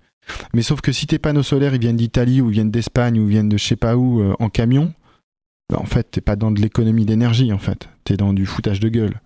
Mais 0.55 0.63
sauf 0.63 0.81
que 0.81 0.91
si 0.91 1.07
tes 1.07 1.21
panneaux 1.21 1.45
solaires 1.45 1.79
viennent 1.79 1.97
d'Italie 1.97 2.41
ou 2.41 2.49
viennent 2.49 2.73
d'Espagne 2.73 3.19
ou 3.21 3.27
viennent 3.27 3.49
de 3.49 3.57
je 3.57 3.65
sais 3.65 3.77
pas 3.77 3.97
où 3.97 4.21
euh, 4.21 4.35
en 4.41 4.51
camion, 4.51 4.93
bah 5.71 5.79
en 5.81 5.87
fait 5.87 6.11
t'es 6.11 6.21
pas 6.21 6.35
dans 6.35 6.51
de 6.51 6.61
l'économie 6.61 7.07
d'énergie 7.07 7.53
en 7.53 7.59
fait, 7.59 7.89
t'es 8.03 8.17
dans 8.17 8.33
du 8.33 8.45
foutage 8.45 8.81
de 8.81 8.89
gueule. 8.89 9.21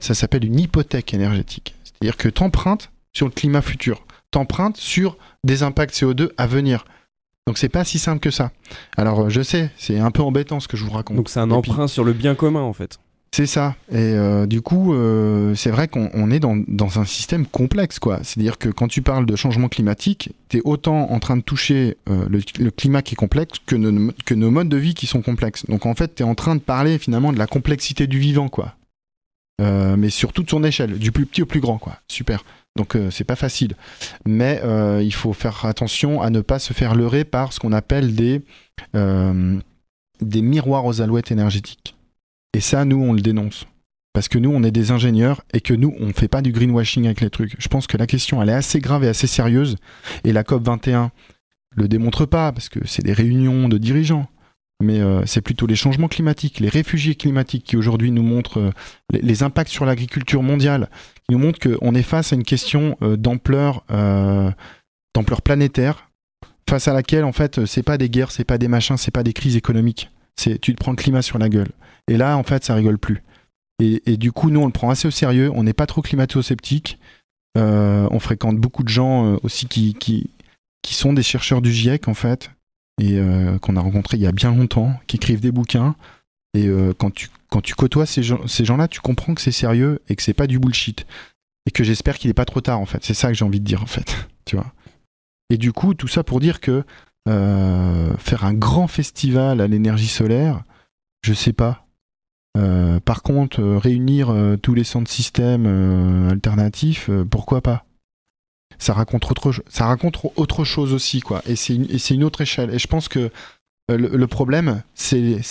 Ça 0.00 0.14
s'appelle 0.14 0.44
une 0.44 0.58
hypothèque 0.58 1.12
énergétique. 1.12 1.74
C'est-à-dire 1.82 2.16
que 2.16 2.28
t'empruntes 2.28 2.92
sur 3.12 3.26
le 3.26 3.32
climat 3.32 3.60
futur, 3.60 4.06
t'empruntes 4.30 4.76
sur 4.76 5.18
des 5.44 5.64
impacts 5.64 5.94
CO2 5.94 6.30
à 6.38 6.46
venir. 6.46 6.84
Donc 7.46 7.58
c'est 7.58 7.68
pas 7.68 7.84
si 7.84 7.98
simple 7.98 8.20
que 8.20 8.30
ça. 8.30 8.52
Alors 8.96 9.30
je 9.30 9.42
sais, 9.42 9.70
c'est 9.76 9.98
un 9.98 10.10
peu 10.10 10.22
embêtant 10.22 10.60
ce 10.60 10.68
que 10.68 10.76
je 10.76 10.84
vous 10.84 10.92
raconte. 10.92 11.16
Donc 11.16 11.28
c'est 11.28 11.40
un 11.40 11.50
emprunt 11.50 11.86
puis, 11.86 11.92
sur 11.92 12.04
le 12.04 12.12
bien 12.12 12.34
commun 12.34 12.62
en 12.62 12.72
fait. 12.72 12.98
C'est 13.32 13.46
ça. 13.46 13.76
Et 13.90 13.96
euh, 13.96 14.46
du 14.46 14.60
coup, 14.60 14.92
euh, 14.92 15.54
c'est 15.54 15.70
vrai 15.70 15.86
qu'on 15.86 16.30
est 16.32 16.40
dans, 16.40 16.56
dans, 16.66 16.98
un 16.98 17.04
système 17.04 17.46
complexe, 17.46 18.00
quoi. 18.00 18.18
C'est-à-dire 18.24 18.58
que 18.58 18.68
quand 18.68 18.88
tu 18.88 19.02
parles 19.02 19.24
de 19.24 19.36
changement 19.36 19.68
climatique, 19.68 20.32
tu 20.48 20.56
es 20.58 20.60
autant 20.64 21.10
en 21.12 21.20
train 21.20 21.36
de 21.36 21.42
toucher 21.42 21.96
euh, 22.08 22.26
le, 22.28 22.40
le, 22.58 22.70
climat 22.72 23.02
qui 23.02 23.14
est 23.14 23.16
complexe 23.16 23.60
que, 23.64 23.76
no, 23.76 24.12
que 24.24 24.34
nos 24.34 24.50
modes 24.50 24.68
de 24.68 24.76
vie 24.76 24.94
qui 24.94 25.06
sont 25.06 25.22
complexes. 25.22 25.64
Donc 25.66 25.86
en 25.86 25.94
fait, 25.94 26.16
tu 26.16 26.24
es 26.24 26.26
en 26.26 26.34
train 26.34 26.56
de 26.56 26.60
parler 26.60 26.98
finalement 26.98 27.32
de 27.32 27.38
la 27.38 27.46
complexité 27.46 28.08
du 28.08 28.18
vivant, 28.18 28.48
quoi. 28.48 28.74
Euh, 29.60 29.96
mais 29.96 30.10
sur 30.10 30.32
toute 30.32 30.50
son 30.50 30.64
échelle, 30.64 30.98
du 30.98 31.12
plus 31.12 31.26
petit 31.26 31.42
au 31.42 31.46
plus 31.46 31.60
grand, 31.60 31.78
quoi. 31.78 31.96
Super. 32.08 32.44
Donc 32.80 32.96
euh, 32.96 33.10
c'est 33.10 33.24
pas 33.24 33.36
facile. 33.36 33.74
Mais 34.24 34.62
euh, 34.64 35.02
il 35.02 35.12
faut 35.12 35.34
faire 35.34 35.66
attention 35.66 36.22
à 36.22 36.30
ne 36.30 36.40
pas 36.40 36.58
se 36.58 36.72
faire 36.72 36.94
leurrer 36.94 37.24
par 37.24 37.52
ce 37.52 37.60
qu'on 37.60 37.74
appelle 37.74 38.14
des, 38.14 38.40
des 38.94 40.42
miroirs 40.42 40.86
aux 40.86 41.02
alouettes 41.02 41.30
énergétiques. 41.30 41.94
Et 42.54 42.60
ça, 42.60 42.86
nous, 42.86 42.96
on 42.96 43.12
le 43.12 43.20
dénonce. 43.20 43.66
Parce 44.14 44.28
que 44.28 44.38
nous, 44.38 44.50
on 44.50 44.62
est 44.62 44.70
des 44.70 44.92
ingénieurs 44.92 45.42
et 45.52 45.60
que 45.60 45.74
nous, 45.74 45.94
on 46.00 46.14
fait 46.14 46.26
pas 46.26 46.40
du 46.40 46.52
greenwashing 46.52 47.04
avec 47.04 47.20
les 47.20 47.28
trucs. 47.28 47.54
Je 47.58 47.68
pense 47.68 47.86
que 47.86 47.98
la 47.98 48.06
question, 48.06 48.42
elle 48.42 48.48
est 48.48 48.54
assez 48.54 48.80
grave 48.80 49.04
et 49.04 49.08
assez 49.08 49.26
sérieuse. 49.26 49.76
Et 50.24 50.32
la 50.32 50.42
COP21 50.42 51.10
le 51.76 51.86
démontre 51.86 52.24
pas, 52.24 52.50
parce 52.50 52.70
que 52.70 52.80
c'est 52.86 53.04
des 53.04 53.12
réunions 53.12 53.68
de 53.68 53.76
dirigeants. 53.76 54.26
Mais 54.82 55.00
euh, 55.00 55.22
c'est 55.26 55.42
plutôt 55.42 55.66
les 55.66 55.76
changements 55.76 56.08
climatiques, 56.08 56.58
les 56.58 56.70
réfugiés 56.70 57.14
climatiques 57.14 57.64
qui 57.64 57.76
aujourd'hui 57.76 58.10
nous 58.10 58.22
montrent 58.22 58.60
euh, 58.60 58.70
les, 59.12 59.42
impacts 59.42 59.70
sur 59.70 59.84
l'agriculture 59.84 60.42
mondiale, 60.42 60.88
nous 61.30 61.38
montrent 61.38 61.58
qu'on 61.58 61.94
est 61.94 62.02
face 62.02 62.32
à 62.32 62.36
une 62.36 62.44
question 62.44 62.96
euh, 63.02 63.16
d'ampleur 63.16 63.84
d'ampleur 65.12 65.42
planétaire, 65.42 66.08
face 66.68 66.86
à 66.86 66.92
laquelle, 66.92 67.24
en 67.24 67.32
fait, 67.32 67.66
c'est 67.66 67.82
pas 67.82 67.98
des 67.98 68.08
guerres, 68.08 68.30
c'est 68.30 68.44
pas 68.44 68.58
des 68.58 68.68
machins, 68.68 68.96
c'est 68.96 69.10
pas 69.10 69.24
des 69.24 69.32
crises 69.32 69.56
économiques. 69.56 70.08
C'est 70.36 70.60
tu 70.60 70.72
te 70.72 70.78
prends 70.78 70.92
le 70.92 70.96
climat 70.96 71.20
sur 71.20 71.36
la 71.38 71.48
gueule. 71.48 71.70
Et 72.06 72.16
là, 72.16 72.36
en 72.36 72.44
fait, 72.44 72.64
ça 72.64 72.74
rigole 72.74 72.98
plus. 72.98 73.22
Et, 73.80 74.16
du 74.16 74.30
coup, 74.30 74.50
nous, 74.50 74.60
on 74.60 74.66
le 74.66 74.72
prend 74.72 74.90
assez 74.90 75.08
au 75.08 75.10
sérieux. 75.10 75.50
On 75.54 75.62
n'est 75.62 75.72
pas 75.72 75.86
trop 75.86 76.02
climato-sceptique. 76.02 76.98
Euh, 77.56 78.06
on 78.10 78.20
fréquente 78.20 78.58
beaucoup 78.58 78.82
de 78.82 78.88
gens 78.88 79.26
euh, 79.26 79.36
aussi 79.42 79.66
qui, 79.66 79.94
qui, 79.94 80.30
qui, 80.82 80.94
sont 80.94 81.12
des 81.12 81.22
chercheurs 81.22 81.62
du 81.62 81.72
GIEC, 81.72 82.06
en 82.06 82.14
fait, 82.14 82.50
et 83.00 83.18
euh, 83.18 83.58
qu'on 83.58 83.76
a 83.76 83.80
rencontrés 83.80 84.18
il 84.18 84.22
y 84.22 84.26
a 84.26 84.32
bien 84.32 84.54
longtemps, 84.54 84.92
qui 85.06 85.16
écrivent 85.16 85.40
des 85.40 85.50
bouquins. 85.50 85.96
Et 86.54 86.66
euh, 86.68 86.92
quand, 86.96 87.10
tu, 87.10 87.28
quand 87.50 87.60
tu 87.60 87.74
côtoies 87.74 88.06
ces, 88.06 88.22
gens, 88.22 88.46
ces 88.46 88.64
gens-là, 88.64 88.88
tu 88.88 89.00
comprends 89.00 89.34
que 89.34 89.40
c'est 89.40 89.52
sérieux 89.52 90.00
et 90.08 90.16
que 90.16 90.22
c'est 90.22 90.34
pas 90.34 90.46
du 90.46 90.58
bullshit. 90.58 91.06
Et 91.66 91.70
que 91.70 91.84
j'espère 91.84 92.16
qu'il 92.16 92.30
est 92.30 92.34
pas 92.34 92.44
trop 92.44 92.60
tard, 92.60 92.80
en 92.80 92.86
fait. 92.86 93.04
C'est 93.04 93.14
ça 93.14 93.28
que 93.28 93.34
j'ai 93.34 93.44
envie 93.44 93.60
de 93.60 93.64
dire, 93.64 93.82
en 93.82 93.86
fait. 93.86 94.28
tu 94.44 94.56
vois. 94.56 94.72
Et 95.50 95.58
du 95.58 95.72
coup, 95.72 95.94
tout 95.94 96.08
ça 96.08 96.22
pour 96.22 96.40
dire 96.40 96.60
que 96.60 96.84
euh, 97.28 98.16
faire 98.16 98.44
un 98.44 98.54
grand 98.54 98.86
festival 98.86 99.60
à 99.60 99.66
l'énergie 99.66 100.06
solaire, 100.06 100.62
je 101.22 101.34
sais 101.34 101.52
pas. 101.52 101.86
Euh, 102.56 102.98
par 103.00 103.22
contre, 103.22 103.60
euh, 103.60 103.78
réunir 103.78 104.34
tous 104.62 104.74
les 104.74 104.84
centres 104.84 105.10
systèmes 105.10 105.66
alternatifs, 106.30 107.10
pourquoi 107.30 107.60
pas? 107.60 107.84
Ça 108.78 108.94
raconte, 108.94 109.30
autre, 109.30 109.52
ça 109.68 109.86
raconte 109.86 110.18
autre 110.36 110.64
chose 110.64 110.94
aussi, 110.94 111.20
quoi. 111.20 111.42
Et 111.46 111.56
c'est 111.56 111.74
une, 111.74 111.86
une, 112.10 112.24
autre 112.24 112.40
échelle. 112.40 112.72
Et 112.72 112.78
je 112.78 112.86
pense 112.86 113.08
que 113.08 113.30
le, 113.88 113.96
le, 113.96 114.26
problème, 114.26 114.82
c'est 114.94 115.42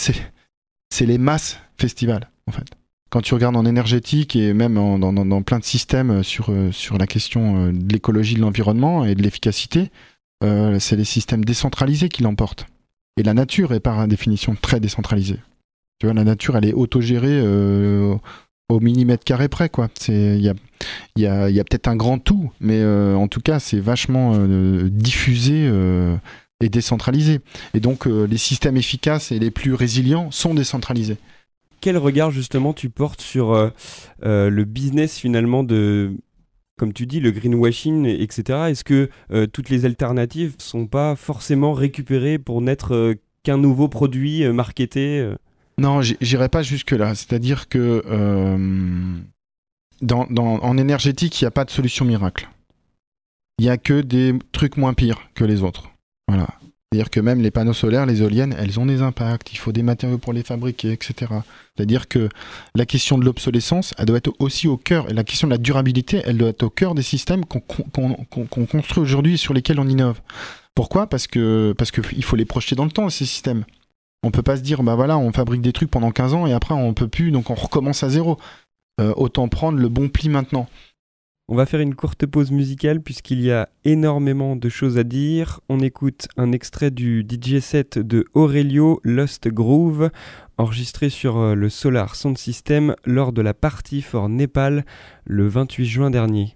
c'est 0.89 1.05
les 1.05 1.17
masses 1.17 1.59
festivals, 1.77 2.29
en 2.47 2.51
fait. 2.51 2.67
Quand 3.09 3.21
tu 3.21 3.33
regardes 3.33 3.55
en 3.55 3.65
énergétique 3.65 4.35
et 4.35 4.53
même 4.53 4.75
dans, 4.75 5.41
plein 5.41 5.59
de 5.59 5.63
systèmes 5.63 6.21
sur, 6.21 6.53
sur 6.71 6.99
la 6.99 7.07
question 7.07 7.71
de 7.71 7.91
l'écologie, 7.91 8.35
de 8.35 8.41
l'environnement 8.41 9.03
et 9.03 9.15
de 9.15 9.23
l'efficacité, 9.23 9.89
c'est 10.41 10.95
les 10.95 11.05
systèmes 11.05 11.43
décentralisés 11.43 12.09
qui 12.09 12.21
l'emportent. 12.21 12.67
Et 13.17 13.23
la 13.23 13.33
nature 13.33 13.73
est 13.73 13.79
par 13.79 14.07
définition 14.07 14.55
très 14.61 14.79
décentralisée. 14.79 15.39
Tu 15.97 16.05
vois, 16.05 16.13
la 16.13 16.23
nature, 16.23 16.55
elle 16.55 16.65
est 16.65 16.73
autogérée 16.73 17.41
au 18.69 18.79
millimètre 18.79 19.23
carré 19.23 19.49
près, 19.49 19.67
quoi. 19.67 19.89
Il 20.07 20.41
y 21.17 21.25
a, 21.25 21.63
peut-être 21.63 21.87
un 21.87 21.95
grand 21.95 22.19
tout, 22.19 22.51
mais 22.61 22.79
euh, 22.79 23.15
en 23.15 23.27
tout 23.27 23.41
cas, 23.41 23.59
c'est 23.59 23.79
vachement 23.79 24.33
euh, 24.35 24.87
diffusé 24.89 25.69
euh, 26.61 26.65
et 26.65 26.69
décentralisé. 26.69 27.39
Et 27.73 27.79
donc, 27.79 28.05
les 28.05 28.37
systèmes 28.37 28.77
efficaces 28.77 29.31
et 29.31 29.39
les 29.39 29.51
plus 29.51 29.73
résilients 29.73 30.31
sont 30.31 30.53
décentralisés. 30.53 31.17
Quel 31.81 31.97
regard, 31.97 32.31
justement, 32.31 32.73
tu 32.73 32.89
portes 32.89 33.21
sur 33.21 33.71
le 34.21 34.63
business, 34.65 35.17
finalement, 35.17 35.63
de 35.63 36.11
comme 36.77 36.93
tu 36.93 37.05
dis, 37.05 37.19
le 37.19 37.31
greenwashing, 37.31 38.05
etc. 38.05 38.59
Est-ce 38.69 38.83
que 38.83 39.09
toutes 39.47 39.69
les 39.69 39.85
alternatives 39.85 40.55
sont 40.59 40.87
pas 40.87 41.15
forcément 41.15 41.73
récupérées 41.73 42.39
pour 42.39 42.61
n'être 42.61 43.15
qu'un 43.43 43.57
nouveau 43.57 43.87
produit 43.87 44.45
marketé 44.49 45.33
non, 45.79 46.01
j'irai 46.01 46.49
pas 46.49 46.61
jusque-là. 46.61 47.15
C'est-à-dire 47.15 47.69
que 47.69 48.03
euh, 48.05 49.17
dans, 50.01 50.27
en 50.29 50.77
énergétique, 50.77 51.39
il 51.39 51.45
n'y 51.45 51.47
a 51.47 51.51
pas 51.51 51.63
de 51.63 51.71
solution 51.71 52.03
miracle. 52.03 52.49
Il 53.59 53.63
n'y 53.63 53.71
a 53.71 53.77
que 53.77 54.01
des 54.01 54.37
trucs 54.51 54.75
moins 54.75 54.93
pires 54.93 55.29
que 55.35 55.45
les 55.45 55.63
autres. 55.63 55.89
Voilà. 56.29 56.47
C'est-à-dire 56.91 57.11
que 57.11 57.19
même 57.19 57.39
les 57.39 57.51
panneaux 57.51 57.73
solaires, 57.73 58.07
les 58.07 58.23
éoliennes, 58.23 58.55
elles 58.57 58.79
ont 58.79 58.85
des 58.85 59.03
impacts, 59.03 59.53
il 59.53 59.57
faut 59.57 59.71
des 59.71 59.83
matériaux 59.83 60.17
pour 60.17 60.33
les 60.33 60.41
fabriquer, 60.41 60.91
etc. 60.91 61.31
C'est-à-dire 61.75 62.07
que 62.07 62.29
la 62.73 62.87
question 62.87 63.19
de 63.19 63.25
l'obsolescence, 63.25 63.93
elle 63.99 64.05
doit 64.05 64.17
être 64.17 64.33
aussi 64.39 64.67
au 64.67 64.77
cœur, 64.77 65.07
et 65.07 65.13
la 65.13 65.23
question 65.23 65.47
de 65.47 65.51
la 65.51 65.59
durabilité, 65.59 66.23
elle 66.25 66.37
doit 66.37 66.49
être 66.49 66.63
au 66.63 66.71
cœur 66.71 66.95
des 66.95 67.03
systèmes 67.03 67.45
qu'on 67.45 67.61
construit 68.65 69.03
aujourd'hui 69.03 69.35
et 69.35 69.37
sur 69.37 69.53
lesquels 69.53 69.79
on 69.79 69.87
innove. 69.87 70.19
Pourquoi? 70.73 71.07
Parce 71.07 71.27
parce 71.77 71.91
qu'il 71.91 72.23
faut 72.23 72.35
les 72.35 72.45
projeter 72.45 72.75
dans 72.75 72.85
le 72.85 72.91
temps, 72.91 73.09
ces 73.09 73.25
systèmes. 73.25 73.65
On 74.23 74.31
peut 74.31 74.43
pas 74.43 74.57
se 74.57 74.61
dire, 74.61 74.81
bah 74.81 74.95
voilà, 74.95 75.17
on 75.17 75.31
fabrique 75.31 75.61
des 75.61 75.73
trucs 75.73 75.91
pendant 75.91 76.11
15 76.11 76.33
ans 76.33 76.47
et 76.47 76.53
après 76.53 76.73
on 76.73 76.93
peut 76.93 77.07
plus, 77.07 77.31
donc 77.31 77.51
on 77.51 77.55
recommence 77.55 78.01
à 78.03 78.09
zéro. 78.09 78.39
Euh, 78.99 79.13
autant 79.15 79.47
prendre 79.47 79.77
le 79.77 79.87
bon 79.87 80.09
pli 80.09 80.27
maintenant. 80.27 80.67
On 81.51 81.55
va 81.55 81.65
faire 81.65 81.79
une 81.79 81.95
courte 81.95 82.27
pause 82.27 82.51
musicale 82.51 83.01
puisqu'il 83.01 83.41
y 83.41 83.51
a 83.51 83.69
énormément 83.83 84.55
de 84.55 84.69
choses 84.69 84.99
à 84.99 85.03
dire. 85.03 85.61
On 85.67 85.79
écoute 85.79 86.27
un 86.37 86.51
extrait 86.51 86.91
du 86.91 87.25
DJ 87.27 87.57
set 87.57 87.97
de 87.97 88.25
Aurelio 88.35 89.01
Lost 89.03 89.47
Groove, 89.47 90.11
enregistré 90.59 91.09
sur 91.09 91.39
euh, 91.39 91.55
le 91.55 91.69
Solar 91.69 92.13
Sound 92.13 92.37
System 92.37 92.95
lors 93.03 93.33
de 93.33 93.41
la 93.41 93.55
partie 93.55 94.03
for 94.03 94.29
Népal 94.29 94.85
le 95.25 95.47
28 95.47 95.85
juin 95.85 96.11
dernier. 96.11 96.55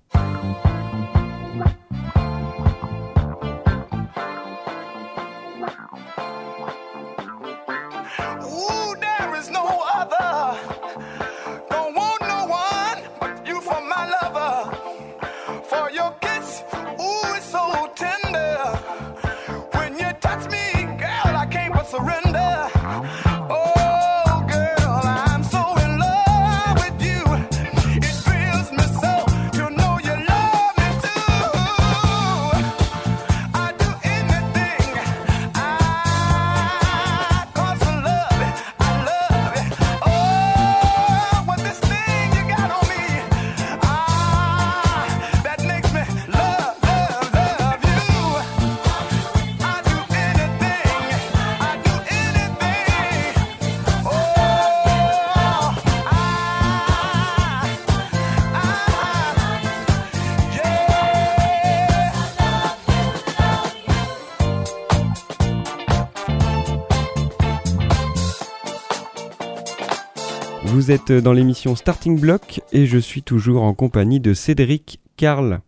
Dans 70.98 71.34
l'émission 71.34 71.76
Starting 71.76 72.20
Block 72.20 72.62
et 72.72 72.86
je 72.86 72.98
suis 73.00 73.24
toujours 73.24 73.64
en 73.64 73.74
compagnie 73.74 74.20
de 74.20 74.34
Cédric 74.34 75.00
Karl. 75.18 75.62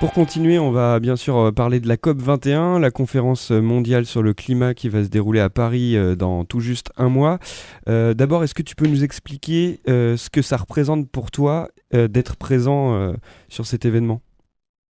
Pour 0.00 0.12
continuer, 0.12 0.58
on 0.58 0.70
va 0.70 1.00
bien 1.00 1.16
sûr 1.16 1.36
euh, 1.36 1.52
parler 1.52 1.80
de 1.80 1.88
la 1.88 1.96
COP 1.96 2.18
21, 2.20 2.78
la 2.78 2.90
conférence 2.90 3.50
mondiale 3.50 4.06
sur 4.06 4.22
le 4.22 4.32
climat 4.32 4.74
qui 4.74 4.88
va 4.88 5.04
se 5.04 5.08
dérouler 5.08 5.40
à 5.40 5.50
Paris 5.50 5.96
euh, 5.96 6.14
dans 6.14 6.44
tout 6.44 6.60
juste 6.60 6.92
un 6.96 7.08
mois. 7.08 7.38
Euh, 7.88 8.14
d'abord, 8.14 8.42
est-ce 8.42 8.54
que 8.54 8.62
tu 8.62 8.74
peux 8.74 8.86
nous 8.86 9.04
expliquer 9.04 9.80
ce 9.86 10.30
que 10.30 10.40
ça 10.40 10.56
représente 10.56 11.10
pour 11.10 11.30
toi 11.30 11.68
d'être 11.92 12.36
présent 12.36 13.14
sur 13.48 13.66
cet 13.66 13.84
événement? 13.84 14.20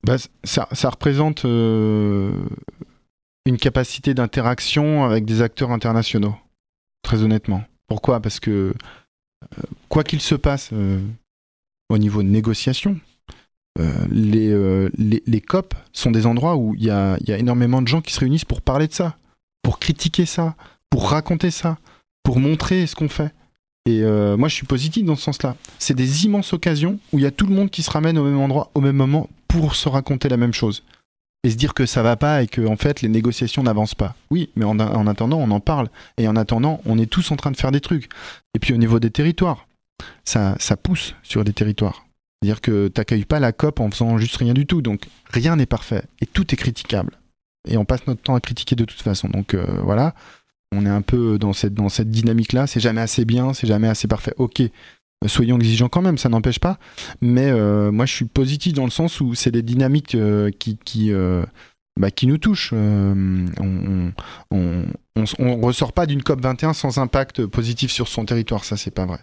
Bah, 0.06 0.18
ça, 0.44 0.68
représente 0.90 1.44
une 1.44 2.48
capacité 3.60 4.14
d'interaction 4.14 5.06
avec 5.06 5.26
des 5.26 5.42
acteurs 5.42 5.72
internationaux, 5.72 6.36
très 7.04 7.24
honnêtement. 7.24 7.64
Pourquoi? 7.92 8.22
Parce 8.22 8.40
que 8.40 8.74
euh, 9.44 9.62
quoi 9.90 10.06
qu'il 10.06 10.22
se 10.22 10.34
passe 10.34 10.70
euh, 10.72 11.02
au 11.90 11.98
niveau 11.98 12.24
de 12.24 12.30
négociation, 12.30 12.98
euh, 13.82 14.08
les, 14.10 15.20
les, 15.28 15.42
COP 15.42 15.76
sont 15.92 16.10
des 16.10 16.26
endroits 16.26 16.56
où 16.56 16.74
il 16.76 16.86
y 16.86 16.90
a, 16.90 17.18
énormément 17.28 17.82
de 17.82 17.90
gens 17.90 18.00
qui 18.00 18.14
se 18.14 18.22
réunissent 18.22 18.46
pour 18.46 18.62
parler 18.62 18.88
de 18.88 18.94
ça, 18.94 19.18
pour 19.62 19.78
critiquer 19.78 20.26
ça, 20.26 20.56
pour 20.90 21.10
raconter 21.10 21.52
ça, 21.52 21.80
pour 22.24 22.40
montrer 22.40 22.88
ce 22.88 22.96
qu'on 22.96 23.10
fait. 23.10 23.34
Et 23.86 24.04
moi, 24.38 24.48
je 24.48 24.56
suis 24.56 24.66
positif 24.66 25.04
dans 25.04 25.18
ce 25.18 25.24
sens-là. 25.24 25.58
C'est 25.78 25.94
des 25.94 26.24
immenses 26.24 26.54
occasions 26.54 26.98
où 27.12 27.20
il 27.20 27.24
y 27.24 27.28
a 27.28 27.32
tout 27.32 27.46
le 27.46 27.54
monde 27.54 27.70
qui 27.70 27.84
se 27.84 27.92
ramène 27.92 28.18
au 28.18 28.24
même 28.24 28.40
endroit, 28.40 28.72
au 28.74 28.80
même 28.80 28.96
moment, 28.96 29.30
pour 29.50 29.76
se 29.76 29.90
raconter 29.90 30.30
la 30.30 30.38
même 30.38 30.54
chose 30.54 30.82
et 31.44 31.50
se 31.50 31.56
dire 31.56 31.74
que 31.74 31.86
ça 31.86 32.04
va 32.04 32.16
pas 32.16 32.44
et 32.44 32.48
que 32.48 32.66
en 32.66 32.76
fait 32.76 33.02
les 33.02 33.10
négociations 33.10 33.64
n'avancent 33.64 33.96
pas. 33.96 34.16
Oui, 34.30 34.50
mais 34.56 34.66
en, 34.66 34.78
attendant, 34.80 35.38
on 35.38 35.52
en 35.52 35.60
parle 35.60 35.90
et 36.18 36.28
en 36.28 36.36
attendant, 36.36 36.82
on 36.86 36.98
est 37.00 37.08
tous 37.08 37.32
en 37.32 37.36
train 37.36 37.52
de 37.52 37.58
faire 37.58 37.72
des 37.72 37.82
trucs. 37.82 38.10
Et 38.54 38.60
puis 38.60 38.74
au 38.74 38.78
niveau 38.78 39.00
des 39.00 39.10
territoires, 39.10 39.68
ça, 40.24 40.56
ça 40.60 40.78
pousse 40.78 41.16
sur 41.24 41.44
des 41.44 41.54
territoires. 41.54 42.06
C'est-à-dire 42.42 42.62
que 42.62 42.88
tu 42.88 43.00
n'accueilles 43.00 43.26
pas 43.26 43.40
la 43.40 43.52
COP 43.52 43.80
en 43.80 43.90
faisant 43.90 44.18
juste 44.18 44.38
rien 44.38 44.54
du 44.54 44.66
tout. 44.66 44.82
Donc 44.82 45.08
rien 45.30 45.56
n'est 45.56 45.66
parfait 45.66 46.04
et 46.22 46.26
tout 46.26 46.54
est 46.54 46.58
critiquable. 46.58 47.18
Et 47.68 47.78
on 47.78 47.86
passe 47.86 48.06
notre 48.08 48.22
temps 48.22 48.36
à 48.36 48.40
critiquer 48.40 48.76
de 48.76 48.86
toute 48.86 49.02
façon. 49.02 49.28
Donc 49.28 49.54
euh, 49.54 49.66
voilà, 49.84 50.16
on 50.72 50.86
est 50.86 50.90
un 50.90 51.02
peu 51.02 51.38
dans 51.38 51.54
cette, 51.54 51.74
dans 51.74 51.90
cette 51.90 52.10
dynamique-là. 52.10 52.68
C'est 52.68 52.80
jamais 52.80 53.02
assez 53.02 53.26
bien, 53.26 53.54
c'est 53.54 53.68
jamais 53.68 53.88
assez 53.88 54.08
parfait. 54.08 54.34
Ok, 54.38 54.62
soyons 55.28 55.58
exigeants 55.58 55.90
quand 55.90 56.02
même, 56.02 56.18
ça 56.18 56.30
n'empêche 56.30 56.60
pas. 56.60 56.78
Mais 57.22 57.50
euh, 57.50 57.92
moi, 57.92 58.06
je 58.06 58.14
suis 58.14 58.26
positif 58.26 58.74
dans 58.74 58.86
le 58.86 58.92
sens 58.92 59.22
où 59.22 59.36
c'est 59.36 59.52
des 59.52 59.62
dynamiques 59.62 60.16
euh, 60.16 60.50
qui, 60.52 60.78
qui, 60.78 61.12
euh, 61.12 61.44
bah, 62.00 62.12
qui 62.12 62.28
nous 62.28 62.38
touchent. 62.38 62.74
on, 62.74 64.12
on, 64.52 65.62
ressort 65.62 65.94
pas 65.94 66.06
d'une 66.06 66.24
COP 66.24 66.42
21 66.42 66.74
sans 66.74 66.98
impact 66.98 67.46
positif 67.46 67.92
sur 67.92 68.08
son 68.08 68.26
territoire, 68.26 68.66
ça 68.66 68.78
c'est 68.78 68.92
pas 68.92 69.06
vrai. 69.06 69.20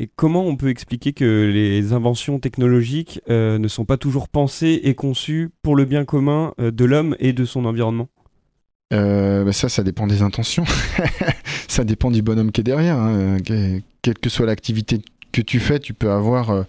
Et 0.00 0.08
comment 0.14 0.44
on 0.44 0.56
peut 0.56 0.68
expliquer 0.68 1.12
que 1.12 1.50
les 1.52 1.92
inventions 1.92 2.38
technologiques 2.38 3.20
ne 3.28 3.68
sont 3.68 3.84
pas 3.84 3.96
toujours 3.96 4.28
pensées 4.28 4.80
et 4.84 4.94
conçues 4.94 5.50
pour 5.62 5.74
le 5.74 5.84
bien 5.84 6.04
commun 6.04 6.54
de 6.58 6.84
l'homme 6.84 7.16
et 7.18 7.32
de 7.32 7.44
son 7.44 7.64
environnement? 7.64 8.08
Bah, 8.92 9.52
ça, 9.52 9.68
ça 9.68 9.82
dépend 9.82 10.06
des 10.06 10.22
intentions. 10.22 10.64
ça 11.68 11.82
dépend 11.82 12.12
du 12.12 12.22
bonhomme 12.22 12.52
qui 12.52 12.60
est 12.60 12.64
derrière. 12.64 12.96
Hein. 12.96 13.38
Quelle 14.02 14.18
que 14.20 14.30
soit 14.30 14.46
l'activité 14.46 15.00
que 15.32 15.42
tu 15.42 15.60
fais, 15.60 15.78
tu 15.78 15.94
peux 15.94 16.10
avoir 16.10 16.50
euh, 16.50 16.64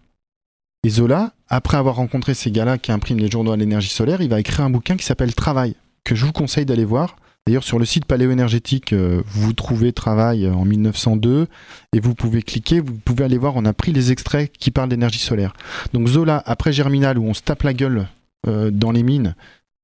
Et 0.85 0.91
Zola, 0.91 1.33
après 1.49 1.77
avoir 1.77 1.97
rencontré 1.97 2.35
ces 2.35 2.51
gars-là 2.51 2.79
qui 2.79 2.93
impriment 2.93 3.19
les 3.19 3.31
journaux 3.31 3.53
à 3.53 3.57
l'énergie 3.57 3.89
solaire, 3.89 4.23
il 4.23 4.31
va 4.31 4.39
écrire 4.41 4.65
un 4.65 4.71
bouquin 4.71 4.97
qui 4.97 5.05
s'appelle 5.05 5.35
Travail, 5.35 5.75
que 6.09 6.15
je 6.15 6.25
vous 6.25 6.33
conseille 6.33 6.65
d'aller 6.65 6.87
voir. 6.87 7.17
D'ailleurs, 7.47 7.65
sur 7.65 7.79
le 7.79 7.85
site 7.85 8.07
paléo-énergétique, 8.07 8.93
euh, 8.93 9.23
vous 9.27 9.53
trouvez 9.53 9.93
Travail 9.93 10.47
euh, 10.47 10.55
en 10.55 10.65
1902 10.65 11.47
et 11.93 12.01
vous 12.01 12.15
pouvez 12.15 12.43
cliquer, 12.43 12.81
vous 12.81 12.95
pouvez 12.95 13.25
aller 13.25 13.37
voir, 13.37 13.57
on 13.57 13.65
a 13.67 13.75
pris 13.75 13.93
les 13.93 14.11
extraits 14.11 14.51
qui 14.53 14.71
parlent 14.71 14.89
d'énergie 14.89 15.19
solaire. 15.19 15.53
Donc 15.93 16.09
Zola, 16.09 16.43
après 16.47 16.73
Germinal, 16.73 17.19
où 17.19 17.25
on 17.25 17.35
se 17.35 17.43
tape 17.43 17.63
la 17.63 17.75
gueule 17.75 18.09
euh, 18.47 18.71
dans 18.71 18.91
les 18.91 19.03
mines 19.03 19.35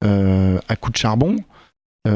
à 0.02 0.76
coups 0.76 0.92
de 0.92 0.98
charbon, 0.98 1.36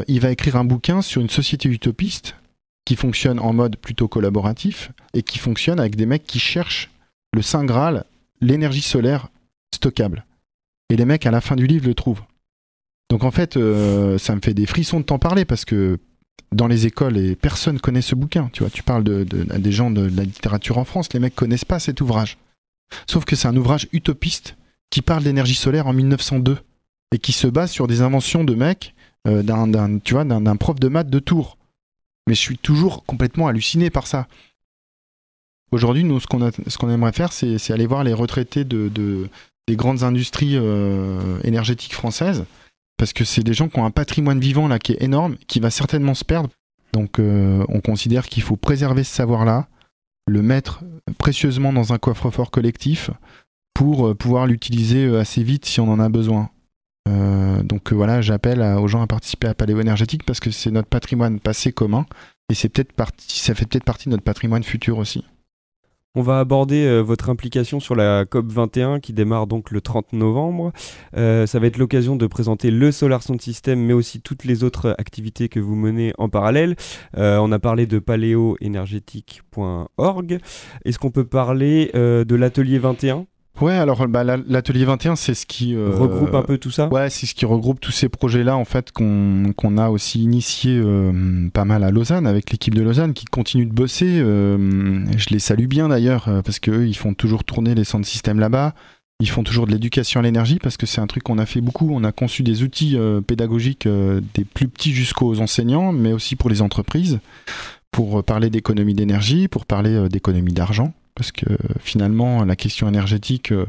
il 0.08 0.20
va 0.20 0.30
écrire 0.30 0.56
un 0.56 0.64
bouquin 0.64 1.00
sur 1.00 1.22
une 1.22 1.30
société 1.30 1.70
utopiste 1.70 2.36
qui 2.84 2.96
fonctionne 2.96 3.40
en 3.40 3.54
mode 3.54 3.78
plutôt 3.78 4.08
collaboratif 4.08 4.92
et 5.14 5.22
qui 5.22 5.38
fonctionne 5.38 5.80
avec 5.80 5.96
des 5.96 6.04
mecs 6.04 6.26
qui 6.26 6.38
cherchent 6.38 6.90
le 7.32 7.40
Saint 7.40 7.64
Graal 7.64 8.04
l'énergie 8.42 8.82
solaire 8.82 9.28
stockable. 9.74 10.26
Et 10.90 10.96
les 10.96 11.06
mecs, 11.06 11.24
à 11.24 11.30
la 11.30 11.40
fin 11.40 11.56
du 11.56 11.66
livre, 11.66 11.86
le 11.86 11.94
trouvent. 11.94 12.20
Donc 13.10 13.24
en 13.24 13.30
fait, 13.30 13.56
euh, 13.56 14.18
ça 14.18 14.34
me 14.34 14.40
fait 14.42 14.54
des 14.54 14.66
frissons 14.66 15.00
de 15.00 15.04
t'en 15.04 15.18
parler 15.18 15.44
parce 15.44 15.64
que 15.64 15.98
dans 16.52 16.66
les 16.66 16.86
écoles, 16.86 17.16
et 17.16 17.36
personne 17.36 17.78
connaît 17.80 18.02
ce 18.02 18.14
bouquin. 18.14 18.50
Tu 18.52 18.82
parles 18.82 19.04
de, 19.04 19.24
des 19.24 19.72
gens 19.72 19.90
de, 19.90 20.02
la 20.14 20.24
littérature 20.24 20.78
en 20.78 20.84
France, 20.84 21.12
les 21.12 21.20
mecs 21.20 21.34
connaissent 21.34 21.64
pas 21.64 21.78
cet 21.78 22.00
ouvrage. 22.00 22.38
Sauf 23.06 23.24
que 23.24 23.36
c'est 23.36 23.48
un 23.48 23.56
ouvrage 23.56 23.88
utopiste 23.92 24.56
qui 24.90 25.02
parle 25.02 25.24
d'énergie 25.24 25.54
solaire 25.54 25.86
en 25.86 25.92
1902 25.92 26.58
et 27.12 27.18
qui 27.18 27.32
se 27.32 27.46
base 27.46 27.70
sur 27.70 27.86
des 27.86 28.00
inventions 28.00 28.44
de 28.44 28.54
mecs 28.54 28.94
euh, 29.26 29.42
d'un, 29.42 30.56
prof 30.56 30.80
de 30.80 30.88
maths 30.88 31.10
de 31.10 31.18
Tours. 31.18 31.58
Mais 32.26 32.34
je 32.34 32.40
suis 32.40 32.58
toujours 32.58 33.04
complètement 33.04 33.48
halluciné 33.48 33.90
par 33.90 34.06
ça. 34.06 34.26
Aujourd'hui, 35.70 36.04
nous, 36.04 36.18
ce 36.20 36.26
qu'on, 36.26 36.90
aimerait 36.90 37.12
faire, 37.12 37.32
c'est, 37.32 37.70
aller 37.70 37.86
voir 37.86 38.04
les 38.04 38.14
retraités 38.14 38.64
de, 38.64 38.90
des 39.66 39.76
grandes 39.76 40.02
industries 40.02 40.56
euh, 40.56 41.38
énergétiques 41.44 41.92
françaises, 41.92 42.46
parce 42.98 43.14
que 43.14 43.24
c'est 43.24 43.42
des 43.42 43.54
gens 43.54 43.68
qui 43.68 43.78
ont 43.78 43.86
un 43.86 43.90
patrimoine 43.90 44.40
vivant 44.40 44.68
là 44.68 44.78
qui 44.78 44.92
est 44.92 45.02
énorme, 45.02 45.36
qui 45.46 45.60
va 45.60 45.70
certainement 45.70 46.14
se 46.14 46.24
perdre. 46.24 46.50
Donc, 46.92 47.18
euh, 47.18 47.64
on 47.68 47.80
considère 47.80 48.26
qu'il 48.26 48.42
faut 48.42 48.56
préserver 48.56 49.04
ce 49.04 49.14
savoir-là, 49.14 49.68
le 50.26 50.42
mettre 50.42 50.84
précieusement 51.16 51.72
dans 51.72 51.92
un 51.92 51.98
coffre-fort 51.98 52.50
collectif 52.50 53.10
pour 53.72 54.08
euh, 54.08 54.14
pouvoir 54.14 54.46
l'utiliser 54.46 55.16
assez 55.16 55.42
vite 55.42 55.64
si 55.64 55.80
on 55.80 55.90
en 55.90 56.00
a 56.00 56.10
besoin. 56.10 56.50
donc 57.64 57.92
voilà, 57.92 58.20
j'appelle 58.20 58.60
aux 58.60 58.88
gens 58.88 59.00
à 59.00 59.06
participer 59.06 59.48
à 59.48 59.54
Paléo 59.54 59.80
Énergétique 59.80 60.24
parce 60.24 60.40
que 60.40 60.50
c'est 60.50 60.70
notre 60.70 60.88
patrimoine 60.88 61.40
passé 61.40 61.72
commun 61.72 62.04
et 62.50 62.54
c'est 62.54 62.68
peut-être 62.68 62.92
partie, 62.92 63.40
ça 63.40 63.54
fait 63.54 63.66
peut-être 63.66 63.84
partie 63.84 64.06
de 64.06 64.10
notre 64.10 64.24
patrimoine 64.24 64.62
futur 64.62 64.98
aussi. 64.98 65.24
On 66.14 66.22
va 66.22 66.38
aborder 66.40 66.86
euh, 66.86 67.00
votre 67.00 67.28
implication 67.28 67.80
sur 67.80 67.94
la 67.94 68.24
COP 68.24 68.50
21 68.50 68.98
qui 68.98 69.12
démarre 69.12 69.46
donc 69.46 69.70
le 69.70 69.82
30 69.82 70.14
novembre. 70.14 70.72
Euh, 71.16 71.46
ça 71.46 71.58
va 71.58 71.66
être 71.66 71.76
l'occasion 71.76 72.16
de 72.16 72.26
présenter 72.26 72.70
le 72.70 72.90
Solar 72.92 73.22
Sound 73.22 73.42
System, 73.42 73.78
mais 73.78 73.92
aussi 73.92 74.22
toutes 74.22 74.44
les 74.44 74.64
autres 74.64 74.94
activités 74.98 75.50
que 75.50 75.60
vous 75.60 75.74
menez 75.74 76.14
en 76.16 76.30
parallèle. 76.30 76.76
Euh, 77.18 77.36
on 77.38 77.52
a 77.52 77.58
parlé 77.58 77.86
de 77.86 77.98
paléoénergétique.org. 77.98 80.38
Est-ce 80.86 80.98
qu'on 80.98 81.10
peut 81.10 81.26
parler 81.26 81.90
de 81.94 82.34
l'atelier 82.34 82.78
21 82.78 83.26
Ouais, 83.60 83.74
alors 83.74 84.06
bah, 84.06 84.22
l'atelier 84.24 84.84
21, 84.84 85.16
c'est 85.16 85.34
ce 85.34 85.44
qui 85.44 85.74
euh, 85.74 85.90
regroupe 85.90 86.34
un 86.34 86.42
peu 86.42 86.58
tout 86.58 86.70
ça. 86.70 86.88
Ouais, 86.88 87.10
c'est 87.10 87.26
ce 87.26 87.34
qui 87.34 87.44
regroupe 87.44 87.80
tous 87.80 87.90
ces 87.90 88.08
projets-là 88.08 88.56
en 88.56 88.64
fait 88.64 88.92
qu'on 88.92 89.78
a 89.78 89.88
aussi 89.88 90.22
initié 90.22 90.78
euh, 90.78 91.48
pas 91.52 91.64
mal 91.64 91.82
à 91.82 91.90
Lausanne 91.90 92.26
avec 92.26 92.50
l'équipe 92.50 92.74
de 92.74 92.82
Lausanne 92.82 93.14
qui 93.14 93.24
continue 93.24 93.66
de 93.66 93.72
bosser. 93.72 94.20
Euh, 94.20 95.04
je 95.16 95.30
les 95.30 95.40
salue 95.40 95.66
bien 95.66 95.88
d'ailleurs 95.88 96.30
parce 96.44 96.60
qu'eux, 96.60 96.86
ils 96.86 96.96
font 96.96 97.14
toujours 97.14 97.44
tourner 97.44 97.74
les 97.74 97.84
centres 97.84 98.06
systèmes 98.06 98.38
là-bas. 98.38 98.74
Ils 99.20 99.28
font 99.28 99.42
toujours 99.42 99.66
de 99.66 99.72
l'éducation 99.72 100.20
à 100.20 100.22
l'énergie 100.22 100.60
parce 100.62 100.76
que 100.76 100.86
c'est 100.86 101.00
un 101.00 101.08
truc 101.08 101.24
qu'on 101.24 101.38
a 101.38 101.46
fait 101.46 101.60
beaucoup. 101.60 101.88
On 101.90 102.04
a 102.04 102.12
conçu 102.12 102.44
des 102.44 102.62
outils 102.62 102.96
pédagogiques 103.26 103.88
des 103.88 104.44
plus 104.44 104.68
petits 104.68 104.92
jusqu'aux 104.92 105.40
enseignants, 105.40 105.90
mais 105.90 106.12
aussi 106.12 106.36
pour 106.36 106.50
les 106.50 106.62
entreprises, 106.62 107.18
pour 107.90 108.22
parler 108.22 108.48
d'économie 108.48 108.94
d'énergie, 108.94 109.48
pour 109.48 109.66
parler 109.66 110.08
d'économie 110.08 110.52
d'argent 110.52 110.94
parce 111.18 111.32
que 111.32 111.46
finalement, 111.80 112.44
la 112.44 112.54
question 112.54 112.86
énergétique, 112.86 113.50
euh, 113.50 113.66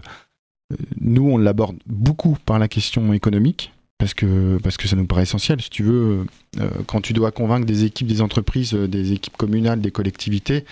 nous, 1.02 1.28
on 1.28 1.40
l'aborde 1.40 1.78
beaucoup 1.88 2.38
par 2.46 2.60
la 2.60 2.68
question 2.68 3.12
économique, 3.12 3.74
parce 3.98 4.14
que, 4.14 4.60
parce 4.62 4.78
que 4.78 4.88
ça 4.88 4.96
nous 4.96 5.08
paraît 5.08 5.24
essentiel. 5.24 5.60
Si 5.60 5.72
tu 5.72 5.82
veux, 5.82 6.28
euh, 6.60 6.70
quand 6.86 7.02
tu 7.02 7.14
dois 7.14 7.32
convaincre 7.32 7.66
des 7.66 7.86
équipes, 7.86 8.06
des 8.06 8.22
entreprises, 8.22 8.76
euh, 8.76 8.88
des 8.88 9.14
équipes 9.14 9.36
communales, 9.36 9.82
des 9.82 9.90
collectivités, 9.90 10.64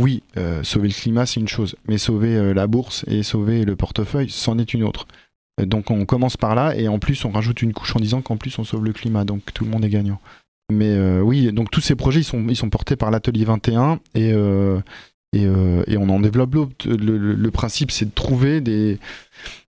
oui, 0.00 0.22
sauver 0.62 0.88
le 0.88 0.94
climat, 0.94 1.26
c'est 1.26 1.38
une 1.38 1.48
chose, 1.48 1.76
mais 1.86 1.98
sauver 1.98 2.54
la 2.54 2.66
bourse 2.66 3.04
et 3.08 3.22
sauver 3.22 3.66
le 3.66 3.76
portefeuille, 3.76 4.30
c'en 4.30 4.58
est 4.58 4.72
une 4.72 4.84
autre. 4.84 5.06
Donc 5.60 5.90
on 5.90 6.06
commence 6.06 6.38
par 6.38 6.54
là, 6.54 6.74
et 6.74 6.88
en 6.88 6.98
plus, 6.98 7.26
on 7.26 7.30
rajoute 7.30 7.60
une 7.60 7.74
couche 7.74 7.94
en 7.94 8.00
disant 8.00 8.22
qu'en 8.22 8.38
plus, 8.38 8.58
on 8.58 8.64
sauve 8.64 8.86
le 8.86 8.94
climat, 8.94 9.26
donc 9.26 9.52
tout 9.52 9.66
le 9.66 9.70
monde 9.70 9.84
est 9.84 9.90
gagnant. 9.90 10.18
Mais 10.72 11.20
oui, 11.20 11.52
donc 11.52 11.70
tous 11.70 11.82
ces 11.82 11.94
projets, 11.94 12.20
ils 12.20 12.24
sont, 12.24 12.42
ils 12.48 12.56
sont 12.56 12.70
portés 12.70 12.96
par 12.96 13.10
l'atelier 13.10 13.44
21, 13.44 14.00
et 14.14 14.32
euh, 15.34 15.82
et, 15.86 15.96
on 15.96 16.08
en 16.08 16.20
développe 16.20 16.54
l'autre. 16.54 16.88
Le, 16.88 17.50
principe, 17.50 17.90
c'est 17.90 18.04
de 18.04 18.10
trouver 18.10 18.60
des, 18.60 18.98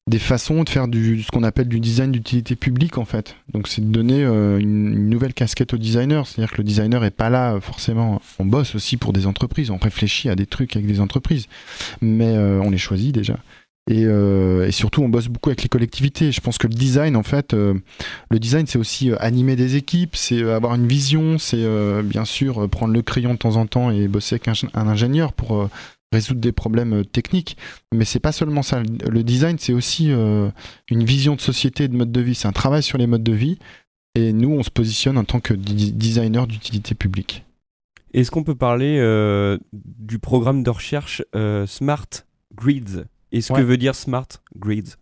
des 0.07 0.19
façons 0.19 0.63
de 0.63 0.69
faire 0.69 0.89
du, 0.89 1.23
ce 1.23 1.31
qu'on 1.31 1.43
appelle 1.43 1.69
du 1.69 1.81
design 1.81 2.13
d'utilité 2.13 2.55
publique, 2.55 2.99
en 2.99 3.05
fait. 3.05 3.37
Donc, 3.53 3.69
c'est 3.69 3.81
de 3.81 3.91
donner 3.91 4.25
euh, 4.25 4.59
une, 4.59 5.09
nouvelle 5.09 5.33
casquette 5.33 5.73
au 5.73 5.79
designer. 5.79 6.27
C'est-à-dire 6.27 6.53
que 6.53 6.59
le 6.59 6.65
designer 6.65 7.03
est 7.05 7.11
pas 7.11 7.31
là, 7.31 7.59
forcément. 7.61 8.21
On 8.39 8.45
bosse 8.45 8.75
aussi 8.75 8.97
pour 8.99 9.13
des 9.13 9.27
entreprises. 9.27 9.71
On 9.71 9.79
réfléchit 9.79 10.29
à 10.29 10.35
des 10.35 10.47
trucs 10.47 10.77
avec 10.77 10.87
des 10.87 11.01
entreprises. 11.01 11.47
Mais 12.03 12.37
euh, 12.37 12.61
on 12.63 12.71
les 12.71 12.79
choisit 12.79 13.15
déjà. 13.15 13.39
Euh, 13.91 14.67
et, 14.67 14.73
surtout, 14.73 15.03
on 15.03 15.09
bosse 15.09 15.29
beaucoup 15.29 15.51
avec 15.51 15.63
les 15.63 15.69
collectivités. 15.69 16.33
Je 16.33 16.41
pense 16.41 16.59
que 16.59 16.67
le 16.67 16.75
design, 16.75 17.17
en 17.17 17.23
fait, 17.23 17.53
euh, 17.53 17.75
le 18.31 18.39
design, 18.39 18.67
c'est 18.67 18.79
aussi 18.79 19.11
euh, 19.11 19.17
animer 19.21 19.57
des 19.57 19.77
équipes, 19.77 20.17
c'est 20.17 20.43
avoir 20.43 20.75
une 20.75 20.87
vision, 20.87 21.39
c'est 21.39 21.65
bien 22.03 22.25
sûr 22.25 22.69
prendre 22.69 22.95
le 22.95 23.03
crayon 23.03 23.35
de 23.35 23.39
temps 23.39 23.57
en 23.57 23.67
temps 23.67 23.91
et 23.91 24.09
bosser 24.09 24.37
avec 24.37 24.49
un, 24.49 24.87
ingénieur 24.89 25.33
pour 25.33 25.69
résoudre 26.13 26.41
des 26.41 26.53
problèmes 26.53 27.05
techniques. 27.05 27.57
Mais 27.93 28.05
c'est 28.05 28.21
pas 28.21 28.33
seulement 28.33 28.63
ça. 28.63 28.83
Le 28.83 29.23
design, 29.23 29.57
c'est 29.59 29.73
aussi 29.73 30.11
une 30.11 31.05
vision 31.05 31.35
de 31.35 31.41
société, 31.41 31.89
de 31.89 31.97
mode 31.97 32.13
de 32.13 32.21
vie. 32.21 32.35
C'est 32.35 32.49
un 32.49 32.53
travail 32.53 32.83
sur 32.83 32.99
les 32.99 33.07
modes 33.07 33.25
de 33.25 33.33
vie. 33.33 33.59
Et 34.15 34.33
nous, 34.33 34.51
on 34.51 34.63
se 34.63 34.71
positionne 34.71 35.19
en 35.19 35.25
tant 35.25 35.41
que 35.41 35.55
designer 35.55 36.47
d'utilité 36.47 36.95
publique. 36.95 37.45
Est-ce 38.13 38.31
qu'on 38.31 38.45
peut 38.45 38.55
parler 38.55 38.97
du 39.73 40.19
programme 40.21 40.63
de 40.63 40.71
recherche 40.71 41.23
Smart 41.67 42.09
Grids? 42.55 43.05
Et 43.35 43.41
ce 43.41 43.53
que 43.53 43.61
veut 43.61 43.77
dire 43.77 43.97
smart 43.97 44.29
grids 44.57 44.95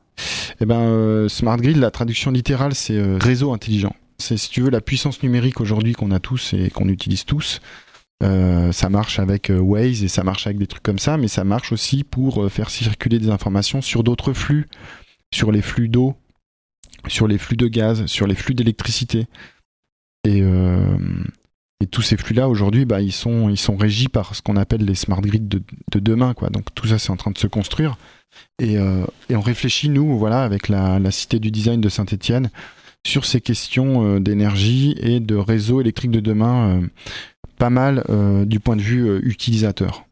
Eh 0.59 0.65
ben, 0.65 0.81
euh, 0.81 1.29
smart 1.29 1.59
grid, 1.59 1.77
la 1.77 1.91
traduction 1.91 2.31
littérale, 2.31 2.75
c'est 2.75 2.97
euh, 2.97 3.19
réseau 3.21 3.53
intelligent. 3.53 3.95
C'est, 4.19 4.39
si 4.39 4.49
tu 4.49 4.63
veux, 4.63 4.71
la 4.71 4.81
puissance 4.81 5.23
numérique 5.23 5.61
aujourd'hui 5.61 5.93
qu'on 5.93 6.11
a 6.11 6.19
tous 6.19 6.55
et 6.55 6.71
qu'on 6.71 6.89
utilise 6.89 7.27
tous. 7.27 7.61
Euh, 8.23 8.73
ça 8.73 8.89
marche 8.89 9.19
avec 9.19 9.53
Waze 9.55 10.03
et 10.03 10.09
ça 10.09 10.25
marche 10.25 10.47
avec 10.47 10.59
des 10.59 10.67
trucs 10.67 10.83
comme 10.83 10.99
ça, 10.99 11.19
mais 11.19 11.29
ça 11.29 11.45
marche 11.45 11.73
aussi 11.73 12.05
pour 12.05 12.51
faire 12.51 12.71
circuler 12.71 13.19
des 13.19 13.29
informations 13.29 13.83
sur 13.83 14.03
d'autres 14.03 14.33
flux, 14.33 14.67
sur 15.35 15.53
les 15.53 15.61
flux 15.61 15.89
d'eau, 15.89 16.15
sur 17.09 17.29
les 17.29 17.37
flux 17.37 17.57
de 17.57 17.67
gaz, 17.67 18.07
sur 18.07 18.27
les 18.27 18.37
flux 18.37 18.55
d'électricité. 18.55 19.27
Et, 20.25 20.43
et 21.83 21.87
tous 21.89 22.03
ces 22.03 22.17
flux-là, 22.17 22.49
aujourd'hui, 22.49 22.85
bah, 22.85 23.01
ils, 23.01 23.13
sont, 23.13 23.49
ils 23.49 23.59
sont 23.59 23.77
régis 23.77 24.07
par 24.07 24.37
ce 24.37 24.41
qu'on 24.41 24.57
appelle 24.57 24.85
les 24.85 24.95
smart 24.95 25.21
grids 25.21 25.41
de, 25.41 25.61
de, 25.91 25.99
demain. 25.99 26.33
Quoi. 26.33 26.49
Donc 26.49 26.73
tout 26.77 26.87
ça, 26.87 26.97
c'est 27.01 27.11
en 27.11 27.17
train 27.17 27.33
de 27.33 27.39
se 27.39 27.49
construire. 27.49 27.99
Euh, 28.63 29.05
et, 29.29 29.37
on 29.37 29.41
réfléchit, 29.41 29.89
nous, 29.89 30.17
voilà, 30.19 30.43
avec 30.43 30.69
la, 30.69 31.11
Cité 31.11 31.39
du 31.39 31.51
Design 31.51 31.81
de 31.81 31.89
Saint-Étienne, 31.89 32.51
sur 33.07 33.25
ces 33.25 33.41
questions 33.41 34.07
euh, 34.07 34.21
d'énergie 34.21 34.95
et 35.01 35.21
de 35.21 35.35
réseau 35.35 35.81
électrique 35.81 36.11
de 36.11 36.21
demain, 36.21 36.81
euh, 36.81 36.87
pas 37.59 37.71
mal 37.71 38.05
du 38.47 38.59
point 38.59 38.75
de 38.75 38.83
vue 38.83 39.21
utilisateur. 39.23 40.05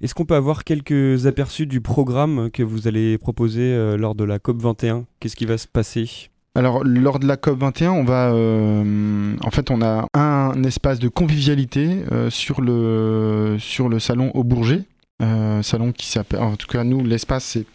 Est-ce 0.00 0.12
qu'on 0.12 0.24
peut 0.24 0.34
avoir 0.34 0.64
quelques 0.64 1.26
aperçus 1.26 1.66
du 1.66 1.80
programme 1.80 2.50
que 2.50 2.64
vous 2.64 2.88
allez 2.88 3.16
proposer 3.16 3.96
lors 3.96 4.16
de 4.16 4.24
la 4.24 4.40
COP 4.40 4.60
21 4.60 5.04
Qu'est-ce 5.20 5.36
qui 5.36 5.46
va 5.46 5.56
se 5.56 5.68
passer? 5.68 6.30
Alors, 6.56 6.82
lors 6.82 7.20
de 7.20 7.28
la 7.28 7.36
COP 7.36 7.60
21, 7.60 7.92
on 7.92 8.02
va, 8.02 8.32
en 8.34 9.50
fait, 9.52 9.70
on 9.70 9.82
a 9.82 10.08
un 10.14 10.64
espace 10.64 10.98
de 10.98 11.06
convivialité 11.06 11.98
sur 12.30 12.60
le 12.60 13.58
sur 13.60 13.88
le 13.88 14.00
salon 14.00 14.32
au 14.34 14.42
Bourget, 14.42 14.82
euh, 15.22 15.62
salon 15.62 15.92
qui 15.92 16.06
s'appelle, 16.06 16.40
en 16.40 16.56
tout 16.56 16.66
cas 16.66 16.84
nous, 16.84 17.04
l'espace 17.04 17.44
c'est 17.44 17.66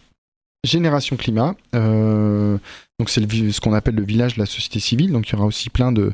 Génération 0.64 1.16
Climat. 1.16 1.54
donc 1.72 3.08
c'est 3.08 3.20
ce 3.20 3.60
qu'on 3.60 3.72
appelle 3.72 3.94
le 3.94 4.04
village 4.04 4.34
de 4.34 4.40
la 4.40 4.46
société 4.46 4.80
civile. 4.80 5.12
Donc 5.12 5.28
il 5.28 5.32
y 5.32 5.36
aura 5.36 5.46
aussi 5.46 5.70
plein 5.70 5.92
de 5.92 6.12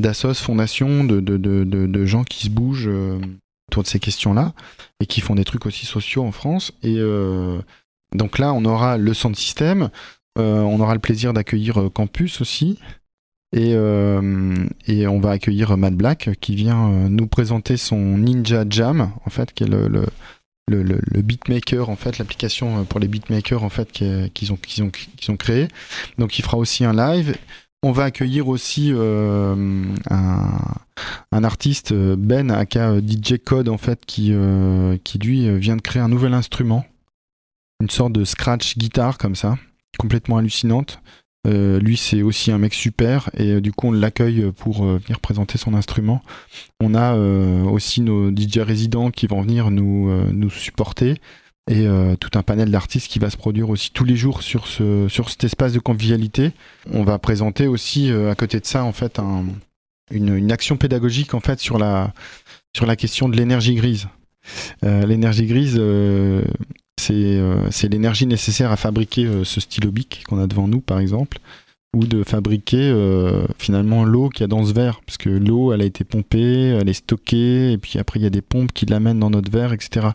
d'assos, 0.00 0.34
fondations, 0.34 1.04
de, 1.04 1.20
de, 1.20 1.36
de, 1.36 1.64
de, 1.64 2.06
gens 2.06 2.24
qui 2.24 2.46
se 2.46 2.50
bougent 2.50 2.90
autour 3.68 3.82
de 3.82 3.88
ces 3.88 4.00
questions-là 4.00 4.52
et 5.00 5.06
qui 5.06 5.20
font 5.20 5.34
des 5.34 5.44
trucs 5.44 5.66
aussi 5.66 5.86
sociaux 5.86 6.24
en 6.24 6.32
France. 6.32 6.72
Et 6.82 6.98
donc 8.14 8.38
là, 8.38 8.52
on 8.52 8.64
aura 8.64 8.96
le 8.96 9.14
centre 9.14 9.38
système, 9.38 9.90
on 10.36 10.80
aura 10.80 10.94
le 10.94 11.00
plaisir 11.00 11.32
d'accueillir 11.32 11.90
Campus 11.92 12.40
aussi. 12.40 12.78
Et, 13.54 13.72
et, 13.72 15.06
on 15.06 15.20
va 15.20 15.30
accueillir 15.30 15.76
Matt 15.76 15.94
Black 15.94 16.30
qui 16.40 16.54
vient 16.56 16.88
nous 17.08 17.26
présenter 17.26 17.76
son 17.76 18.18
Ninja 18.18 18.64
Jam, 18.68 19.12
en 19.24 19.30
fait, 19.30 19.52
qui 19.52 19.64
est 19.64 19.68
le, 19.68 20.06
le, 20.68 21.22
beatmaker 21.22 21.88
en 21.88 21.96
fait 21.96 22.18
l'application 22.18 22.84
pour 22.84 23.00
les 23.00 23.08
beatmakers 23.08 23.62
en 23.64 23.68
fait 23.68 23.90
qu'ils 23.92 24.52
ont 24.52 24.56
qu'ils 24.56 24.82
ont 24.82 24.90
qu'ils 24.90 25.36
créé 25.36 25.68
donc 26.18 26.38
il 26.38 26.42
fera 26.42 26.56
aussi 26.56 26.84
un 26.84 26.92
live. 26.92 27.36
On 27.84 27.90
va 27.90 28.04
accueillir 28.04 28.46
aussi 28.46 28.92
euh, 28.92 29.84
un, 30.08 31.44
artiste 31.44 31.92
Ben 31.92 32.52
aka 32.52 32.98
DJ 33.00 33.38
Code 33.44 33.68
en 33.68 33.76
fait 33.76 34.06
qui 34.06 34.30
euh, 34.32 34.96
qui 35.02 35.18
lui 35.18 35.58
vient 35.58 35.74
de 35.74 35.82
créer 35.82 36.00
un 36.00 36.08
nouvel 36.08 36.32
instrument. 36.32 36.84
Une 37.80 37.90
sorte 37.90 38.12
de 38.12 38.24
scratch 38.24 38.78
guitare 38.78 39.18
comme 39.18 39.34
ça. 39.34 39.58
Complètement 39.98 40.38
hallucinante 40.38 41.00
euh, 41.48 41.80
lui, 41.80 41.96
c'est 41.96 42.22
aussi 42.22 42.52
un 42.52 42.58
mec 42.58 42.72
super 42.72 43.28
et 43.36 43.54
euh, 43.54 43.60
du 43.60 43.72
coup, 43.72 43.88
on 43.88 43.92
l'accueille 43.92 44.52
pour 44.56 44.84
euh, 44.84 44.98
venir 44.98 45.18
présenter 45.18 45.58
son 45.58 45.74
instrument. 45.74 46.22
On 46.80 46.94
a 46.94 47.14
aussi 47.14 48.00
nos 48.00 48.30
DJ 48.30 48.58
résidents 48.58 49.10
qui 49.10 49.26
vont 49.26 49.42
venir 49.42 49.70
nous, 49.70 50.10
nous 50.32 50.50
supporter 50.50 51.20
et 51.70 51.86
tout 52.18 52.30
un 52.34 52.42
panel 52.42 52.70
d'artistes 52.70 53.08
qui 53.08 53.20
va 53.20 53.30
se 53.30 53.36
produire 53.36 53.70
aussi 53.70 53.92
tous 53.92 54.04
les 54.04 54.16
jours 54.16 54.42
sur, 54.42 54.66
ce, 54.66 55.06
sur 55.08 55.30
cet 55.30 55.44
espace 55.44 55.72
de 55.72 55.78
convivialité. 55.78 56.50
On 56.90 57.04
va 57.04 57.18
présenter 57.18 57.68
aussi 57.68 58.10
à 58.10 58.34
côté 58.34 58.58
de 58.58 58.66
ça 58.66 58.82
en 58.84 58.92
fait 58.92 59.20
une, 60.10 60.34
une, 60.34 60.50
action 60.50 60.76
pédagogique 60.76 61.34
en 61.34 61.40
fait 61.40 61.60
sur 61.60 61.78
la, 61.78 62.12
sur 62.74 62.84
la 62.84 62.96
question 62.96 63.28
de 63.28 63.36
l'énergie 63.36 63.76
grise. 63.76 64.08
l'énergie 64.82 65.46
grise, 65.46 65.80
c'est 67.70 67.88
l'énergie 67.88 68.26
nécessaire 68.26 68.70
à 68.70 68.76
fabriquer 68.76 69.26
euh, 69.26 69.44
ce 69.44 69.60
stylo 69.60 69.90
bic 69.90 70.24
qu'on 70.28 70.42
a 70.42 70.46
devant 70.46 70.68
nous, 70.68 70.80
par 70.80 70.98
exemple, 70.98 71.38
ou 71.94 72.06
de 72.06 72.22
fabriquer 72.22 72.90
euh, 72.90 73.46
finalement 73.58 74.04
l'eau 74.04 74.30
qu'il 74.30 74.42
y 74.42 74.44
a 74.44 74.46
dans 74.46 74.64
ce 74.64 74.72
verre, 74.72 75.00
parce 75.04 75.18
que 75.18 75.28
l'eau, 75.28 75.72
elle 75.72 75.82
a 75.82 75.84
été 75.84 76.04
pompée, 76.04 76.68
elle 76.80 76.88
est 76.88 76.94
stockée, 76.94 77.72
et 77.72 77.78
puis 77.78 77.98
après 77.98 78.18
il 78.18 78.22
y 78.22 78.26
a 78.26 78.30
des 78.30 78.40
pompes 78.40 78.72
qui 78.72 78.86
l'amènent 78.86 79.18
dans 79.18 79.30
notre 79.30 79.50
verre, 79.50 79.72
etc. 79.72 80.08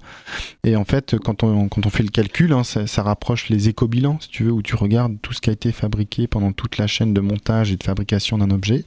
Et 0.63 0.76
en 0.76 0.86
fait, 0.86 1.17
quand 1.19 1.43
on, 1.43 1.69
fait 1.89 2.04
le 2.04 2.10
calcul, 2.10 2.54
hein, 2.54 2.63
ça, 2.63 3.04
rapproche 3.04 3.50
les 3.50 3.69
éco-bilans, 3.69 4.17
si 4.19 4.30
tu 4.30 4.43
veux, 4.45 4.52
où 4.52 4.63
tu 4.63 4.76
regardes 4.76 5.17
tout 5.21 5.34
ce 5.34 5.41
qui 5.41 5.50
a 5.50 5.54
été 5.54 5.71
fabriqué 5.71 6.28
pendant 6.28 6.52
toute 6.52 6.78
la 6.78 6.88
chaîne 6.88 7.13
de 7.13 7.21
montage 7.21 7.71
et 7.71 7.78
de 7.78 7.84
fabrication 7.84 8.39
d'un 8.39 8.50
objet. 8.50 8.84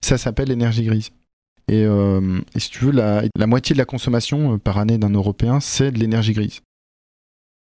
Ça 0.00 0.16
s'appelle 0.16 0.48
l'énergie 0.48 0.84
grise. 0.84 1.10
Et, 1.68 1.86
si 2.56 2.70
tu 2.70 2.86
veux, 2.86 2.92
la 2.92 3.46
moitié 3.46 3.74
de 3.74 3.78
la 3.78 3.84
consommation 3.84 4.58
par 4.58 4.78
année 4.78 4.98
d'un 4.98 5.10
Européen, 5.10 5.60
c'est 5.60 5.92
de 5.92 5.98
l'énergie 5.98 6.32
grise. 6.32 6.60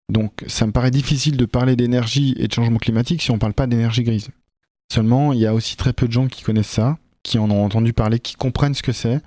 Donc 0.09 0.43
ça 0.47 0.65
me 0.65 0.71
paraît 0.71 0.91
difficile 0.91 1.37
de 1.37 1.45
parler 1.45 1.75
d'énergie 1.75 2.35
et 2.37 2.47
de 2.47 2.53
changement 2.53 2.79
climatique 2.79 3.21
si 3.21 3.31
on 3.31 3.35
ne 3.35 3.39
parle 3.39 3.53
pas 3.53 3.67
d'énergie 3.67 4.03
grise. 4.03 4.29
Seulement, 4.91 5.31
il 5.31 5.39
y 5.39 5.47
a 5.47 5.53
aussi 5.53 5.77
très 5.77 5.93
peu 5.93 6.07
de 6.07 6.11
gens 6.11 6.27
qui 6.27 6.43
connaissent 6.43 6.67
ça, 6.67 6.97
qui 7.23 7.39
en 7.39 7.49
ont 7.49 7.63
entendu 7.63 7.93
parler, 7.93 8.19
qui 8.19 8.35
comprennent 8.35 8.73
ce 8.73 8.83
que 8.83 8.91
c'est. 8.91 9.21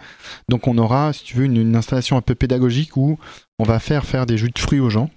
Donc 0.48 0.68
on 0.68 0.76
aura, 0.76 1.12
si 1.14 1.24
tu 1.24 1.36
veux, 1.36 1.44
une, 1.44 1.74
installation 1.74 2.18
un 2.18 2.20
peu 2.20 2.34
pédagogique 2.34 2.96
où 2.98 3.18
on 3.58 3.64
va 3.64 3.78
faire 3.78 4.04
faire 4.04 4.26
des 4.26 4.36
jus 4.36 4.50
de 4.50 4.58
fruits 4.58 4.80
aux 4.80 4.90
gens. 4.90 5.10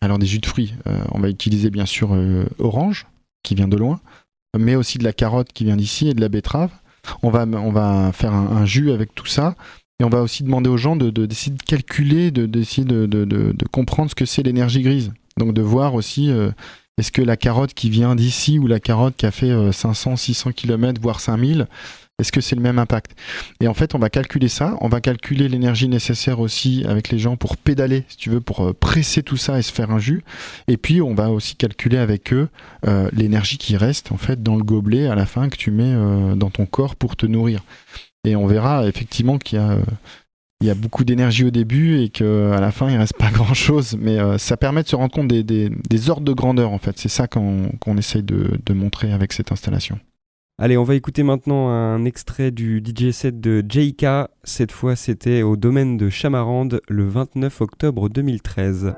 Alors 0.00 0.18
des 0.18 0.26
jus 0.26 0.40
de 0.40 0.46
fruits, 0.46 0.74
euh, 0.86 1.02
on 1.12 1.20
va 1.20 1.28
utiliser 1.28 1.70
bien 1.70 1.86
sûr 1.86 2.12
euh, 2.12 2.44
orange, 2.58 3.06
qui 3.44 3.54
vient 3.54 3.68
de 3.68 3.76
loin, 3.76 4.00
mais 4.58 4.74
aussi 4.74 4.98
de 4.98 5.04
la 5.04 5.12
carotte 5.12 5.52
qui 5.52 5.64
vient 5.64 5.76
d'ici 5.76 6.08
et 6.08 6.14
de 6.14 6.20
la 6.20 6.28
betterave. 6.28 6.72
On 7.22 7.30
va, 7.30 7.44
on 7.44 7.70
va 7.70 8.10
faire 8.12 8.34
un 8.34 8.64
jus 8.64 8.90
avec 8.90 9.14
tout 9.14 9.26
ça 9.26 9.54
et 10.00 10.04
on 10.04 10.08
va 10.08 10.22
aussi 10.22 10.42
demander 10.42 10.68
aux 10.68 10.76
gens 10.76 10.96
de, 10.96 11.10
d'essayer 11.10 11.56
de, 11.56 11.62
calculer, 11.62 12.30
de, 12.30 12.46
d'essayer 12.46 12.84
de, 12.84 13.06
de, 13.06 13.54
comprendre 13.70 14.10
ce 14.10 14.14
que 14.14 14.26
c'est 14.26 14.42
l'énergie 14.42 14.82
grise. 14.82 15.12
Donc 15.36 15.52
de 15.54 15.62
voir 15.62 15.94
aussi 15.94 16.30
euh, 16.30 16.50
est-ce 16.98 17.12
que 17.12 17.22
la 17.22 17.36
carotte 17.36 17.74
qui 17.74 17.90
vient 17.90 18.14
d'ici 18.14 18.58
ou 18.58 18.66
la 18.66 18.80
carotte 18.80 19.14
qui 19.16 19.26
a 19.26 19.30
fait 19.30 19.52
500, 19.72 20.16
600 20.16 20.52
km, 20.52 21.00
voire 21.00 21.20
5000, 21.20 21.66
est-ce 22.20 22.30
que 22.30 22.40
c'est 22.40 22.54
le 22.54 22.62
même 22.62 22.78
impact? 22.78 23.16
Et 23.60 23.66
en 23.66 23.74
fait, 23.74 23.94
on 23.94 23.98
va 23.98 24.08
calculer 24.08 24.48
ça. 24.48 24.76
On 24.80 24.88
va 24.88 25.00
calculer 25.00 25.48
l'énergie 25.48 25.88
nécessaire 25.88 26.38
aussi 26.38 26.84
avec 26.86 27.08
les 27.08 27.18
gens 27.18 27.36
pour 27.36 27.56
pédaler, 27.56 28.04
si 28.08 28.16
tu 28.16 28.30
veux, 28.30 28.40
pour 28.40 28.60
euh, 28.60 28.72
presser 28.72 29.24
tout 29.24 29.36
ça 29.36 29.58
et 29.58 29.62
se 29.62 29.72
faire 29.72 29.90
un 29.90 29.98
jus. 29.98 30.22
Et 30.68 30.76
puis, 30.76 31.02
on 31.02 31.14
va 31.14 31.30
aussi 31.30 31.56
calculer 31.56 31.98
avec 31.98 32.32
eux 32.32 32.48
euh, 32.86 33.08
l'énergie 33.12 33.58
qui 33.58 33.76
reste 33.76 34.12
en 34.12 34.16
fait 34.16 34.42
dans 34.42 34.54
le 34.54 34.62
gobelet 34.62 35.08
à 35.08 35.16
la 35.16 35.26
fin 35.26 35.48
que 35.48 35.56
tu 35.56 35.70
mets 35.70 35.94
dans 36.36 36.50
ton 36.50 36.66
corps 36.66 36.94
pour 36.94 37.16
te 37.16 37.26
nourrir. 37.26 37.62
Et 38.24 38.36
on 38.36 38.46
verra 38.46 38.86
effectivement 38.86 39.38
qu'il 39.38 39.58
y 40.62 40.70
a, 40.70 40.74
beaucoup 40.74 41.04
d'énergie 41.04 41.44
au 41.44 41.50
début 41.50 42.00
et 42.00 42.08
qu'à 42.08 42.60
la 42.60 42.70
fin, 42.70 42.90
il 42.90 42.96
reste 42.96 43.16
pas 43.18 43.30
grand-chose. 43.32 43.96
Mais 43.98 44.18
euh, 44.18 44.38
ça 44.38 44.56
permet 44.56 44.82
de 44.82 44.88
se 44.88 44.96
rendre 44.96 45.12
compte 45.12 45.28
des, 45.28 46.10
ordres 46.10 46.24
de 46.24 46.32
grandeur, 46.32 46.70
en 46.70 46.78
fait. 46.78 46.96
C'est 46.96 47.08
ça 47.08 47.26
qu'on 47.26 47.96
essaye 47.98 48.22
de 48.22 48.72
montrer 48.72 49.12
avec 49.12 49.32
cette 49.32 49.50
installation. 49.50 49.98
Allez, 50.56 50.76
on 50.76 50.84
va 50.84 50.94
écouter 50.94 51.24
maintenant 51.24 51.68
un 51.68 52.04
extrait 52.04 52.52
du 52.52 52.78
DJ 52.78 53.10
set 53.10 53.40
de 53.40 53.60
JK. 53.68 54.06
Cette 54.44 54.70
fois, 54.70 54.94
c'était 54.94 55.42
au 55.42 55.56
domaine 55.56 55.96
de 55.96 56.08
Chamarande 56.08 56.80
le 56.88 57.08
29 57.08 57.60
octobre 57.60 58.08
2013. 58.08 58.94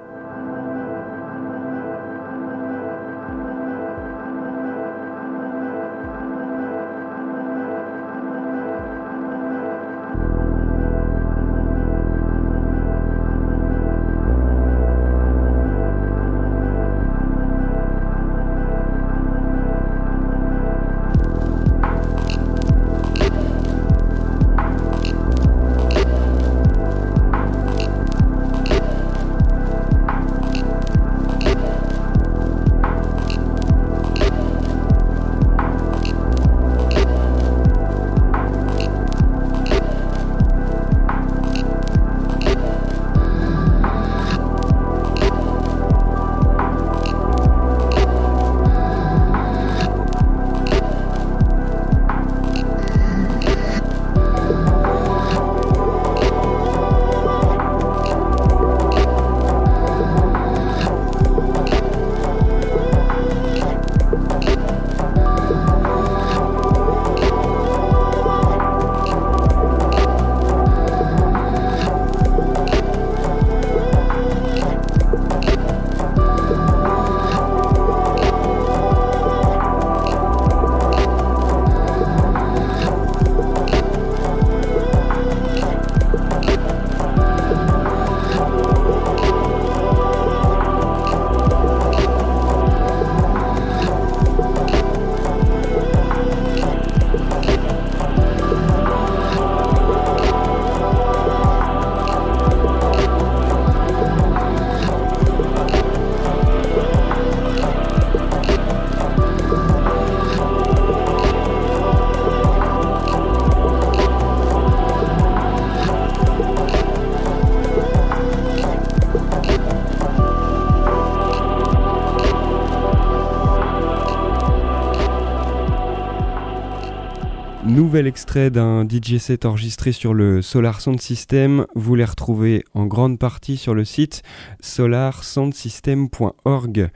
Nouvel 128.16 128.16
extrait 128.16 128.48
d'un 128.50 128.88
DJ 128.88 129.18
set 129.18 129.44
enregistré 129.44 129.92
sur 129.92 130.14
le 130.14 130.40
Solar 130.40 130.80
Sound 130.80 131.02
System. 131.02 131.66
Vous 131.74 131.94
les 131.96 132.06
retrouvez 132.06 132.64
en 132.72 132.86
grande 132.86 133.18
partie 133.18 133.58
sur 133.58 133.74
le 133.74 133.84
site 133.84 134.22
solarsoundsystem.org. 134.60 136.88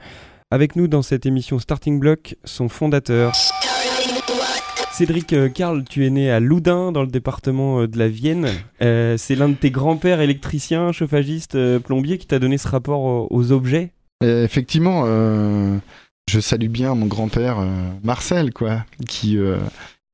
Avec 0.49 0.75
nous 0.75 0.87
dans 0.87 1.03
cette 1.03 1.27
émission 1.27 1.59
Starting 1.59 1.99
Block, 1.99 2.37
son 2.43 2.69
fondateur. 2.69 3.33
Cédric 4.93 5.33
euh, 5.33 5.49
Karl, 5.49 5.83
tu 5.87 6.07
es 6.07 6.09
né 6.09 6.31
à 6.31 6.39
Loudun, 6.39 6.91
dans 6.91 7.03
le 7.03 7.07
département 7.07 7.81
euh, 7.81 7.87
de 7.87 7.99
la 7.99 8.07
Vienne. 8.07 8.49
Euh, 8.81 9.15
c'est 9.15 9.35
l'un 9.35 9.49
de 9.49 9.53
tes 9.53 9.69
grands-pères 9.69 10.21
électriciens, 10.21 10.91
chauffagistes, 10.91 11.55
plombiers 11.79 12.17
qui 12.17 12.25
t'a 12.25 12.39
donné 12.39 12.57
ce 12.57 12.67
rapport 12.67 13.31
aux 13.31 13.51
objets? 13.51 13.91
Effectivement, 14.23 15.05
je 16.29 16.39
salue 16.39 16.69
bien 16.69 16.95
mon 16.95 17.07
grand-père 17.07 17.57
Marcel, 18.03 18.53
quoi, 18.53 18.85
qui 19.07 19.37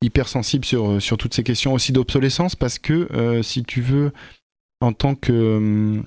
hypersensible 0.01 0.65
sur, 0.65 0.89
euh, 0.89 0.99
sur 0.99 1.17
toutes 1.17 1.33
ces 1.33 1.43
questions 1.43 1.73
aussi 1.73 1.91
d'obsolescence 1.91 2.55
parce 2.55 2.79
que 2.79 3.07
euh, 3.13 3.41
si 3.41 3.63
tu 3.63 3.81
veux, 3.81 4.11
en 4.79 4.93
tant 4.93 5.15
que 5.15 5.31
euh, 5.31 6.01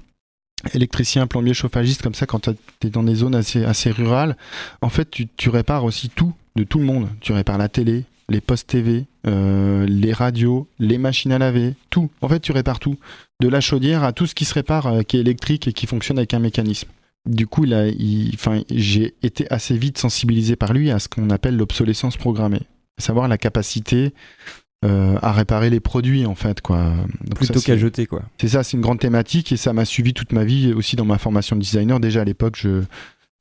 électricien, 0.74 1.26
plombier, 1.26 1.54
chauffagiste, 1.54 2.02
comme 2.02 2.14
ça, 2.14 2.26
quand 2.26 2.50
tu 2.80 2.86
es 2.86 2.90
dans 2.90 3.02
des 3.02 3.16
zones 3.16 3.34
assez, 3.34 3.90
rurales, 3.90 4.36
en 4.82 4.90
fait, 4.90 5.10
tu, 5.10 5.48
répares 5.48 5.84
aussi 5.84 6.08
tout, 6.08 6.32
de 6.56 6.64
tout 6.64 6.78
le 6.78 6.84
monde. 6.84 7.08
Tu 7.20 7.32
répares 7.32 7.58
la 7.58 7.68
télé, 7.68 8.04
les 8.28 8.40
postes 8.40 8.68
TV, 8.68 9.06
les 9.24 10.12
radios, 10.12 10.68
les 10.78 10.98
machines 10.98 11.32
à 11.32 11.38
laver, 11.38 11.74
tout. 11.88 12.10
En 12.20 12.28
fait, 12.28 12.40
tu 12.40 12.52
répares 12.52 12.78
tout. 12.78 12.98
De 13.40 13.48
la 13.48 13.62
chaudière 13.62 14.04
à 14.04 14.12
tout 14.12 14.26
ce 14.26 14.34
qui 14.34 14.44
se 14.44 14.52
répare, 14.52 15.04
qui 15.08 15.16
est 15.16 15.20
électrique 15.20 15.66
et 15.66 15.72
qui 15.72 15.86
fonctionne 15.86 16.18
avec 16.18 16.34
un 16.34 16.40
mécanisme. 16.40 16.88
Du 17.26 17.46
coup, 17.46 17.64
il, 17.64 18.36
j'ai 18.70 19.14
été 19.22 19.50
assez 19.50 19.78
vite 19.78 19.96
sensibilisé 19.96 20.56
par 20.56 20.74
lui 20.74 20.90
à 20.90 20.98
ce 20.98 21.08
qu'on 21.08 21.30
appelle 21.30 21.56
l'obsolescence 21.56 22.18
programmée 22.18 22.62
savoir 23.00 23.28
la 23.28 23.38
capacité 23.38 24.12
euh, 24.82 25.18
à 25.20 25.32
réparer 25.32 25.68
les 25.68 25.78
produits 25.78 26.24
en 26.24 26.34
fait 26.34 26.62
quoi. 26.62 26.94
Plutôt 27.36 27.60
qu'à 27.60 27.76
jeter 27.76 28.06
quoi. 28.06 28.22
C'est 28.40 28.48
ça, 28.48 28.62
c'est 28.62 28.78
une 28.78 28.80
grande 28.80 28.98
thématique 28.98 29.52
et 29.52 29.58
ça 29.58 29.74
m'a 29.74 29.84
suivi 29.84 30.14
toute 30.14 30.32
ma 30.32 30.42
vie 30.42 30.72
aussi 30.72 30.96
dans 30.96 31.04
ma 31.04 31.18
formation 31.18 31.54
de 31.54 31.60
designer. 31.60 32.00
Déjà 32.00 32.22
à 32.22 32.24
l'époque, 32.24 32.56
je, 32.56 32.80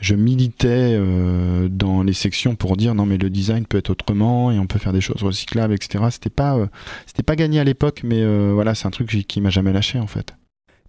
je 0.01 0.15
militais 0.15 0.97
euh, 0.99 1.69
dans 1.69 2.03
les 2.03 2.11
sections 2.11 2.55
pour 2.55 2.75
dire 2.75 2.93
non 2.93 3.05
mais 3.05 3.17
le 3.17 3.29
design 3.29 3.65
peut 3.65 3.77
être 3.77 3.91
autrement 3.91 4.51
et 4.51 4.59
on 4.59 4.67
peut 4.67 4.79
faire 4.79 4.91
des 4.91 4.99
choses 4.99 5.23
recyclables, 5.23 5.73
etc. 5.73 6.03
C'était 6.11 6.29
pas 6.29 6.57
euh, 6.57 6.67
c'était 7.05 7.23
pas 7.23 7.37
gagné 7.37 7.61
à 7.61 7.63
l'époque, 7.63 8.01
mais 8.03 8.21
voilà, 8.51 8.75
c'est 8.75 8.87
un 8.87 8.91
truc 8.91 9.07
qui 9.07 9.39
m'a 9.39 9.49
jamais 9.49 9.71
lâché 9.71 9.97
en 9.97 10.07
fait. 10.07 10.35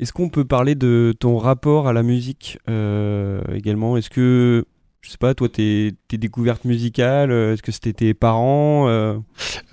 Est-ce 0.00 0.12
qu'on 0.12 0.30
peut 0.30 0.44
parler 0.44 0.74
de 0.74 1.14
ton 1.16 1.38
rapport 1.38 1.87
à 1.87 1.92
la 1.92 2.02
musique 2.02 2.59
également? 2.66 3.96
Est-ce 3.96 4.11
que 4.11 4.66
je 5.01 5.11
sais 5.11 5.19
pas, 5.19 5.35
toi, 5.35 5.49
tes, 5.49 5.95
découvertes 6.13 6.65
musicales, 6.65 7.31
euh, 7.31 7.55
est-ce 7.55 7.63
que 7.63 7.73
c'était 7.73 7.93
tes 7.93 8.15
parents 8.15 8.89
euh 8.89 9.19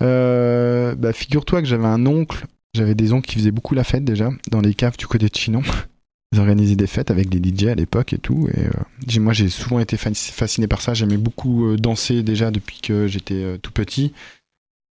euh, 0.00 0.94
bah, 0.94 1.12
Figure-toi 1.12 1.60
que 1.60 1.68
j'avais 1.68 1.86
un 1.86 2.06
oncle, 2.06 2.46
j'avais 2.74 2.94
des 2.94 3.12
oncles 3.12 3.28
qui 3.28 3.36
faisaient 3.36 3.50
beaucoup 3.50 3.74
la 3.74 3.84
fête 3.84 4.04
déjà, 4.04 4.30
dans 4.50 4.60
les 4.60 4.74
caves 4.74 4.96
du 4.96 5.06
côté 5.06 5.28
de 5.28 5.34
Chinon. 5.34 5.62
Ils 6.32 6.40
organisaient 6.40 6.76
des 6.76 6.86
fêtes 6.86 7.10
avec 7.10 7.30
des 7.30 7.38
DJ 7.38 7.68
à 7.68 7.74
l'époque 7.74 8.12
et 8.12 8.18
tout. 8.18 8.50
Et 8.50 9.18
moi, 9.18 9.32
j'ai 9.32 9.48
souvent 9.48 9.80
été 9.80 9.96
fasciné 9.96 10.66
par 10.66 10.82
ça. 10.82 10.92
J'aimais 10.92 11.16
beaucoup 11.16 11.74
danser 11.76 12.22
déjà 12.22 12.50
depuis 12.50 12.82
que 12.82 13.06
j'étais 13.06 13.56
tout 13.62 13.72
petit. 13.72 14.12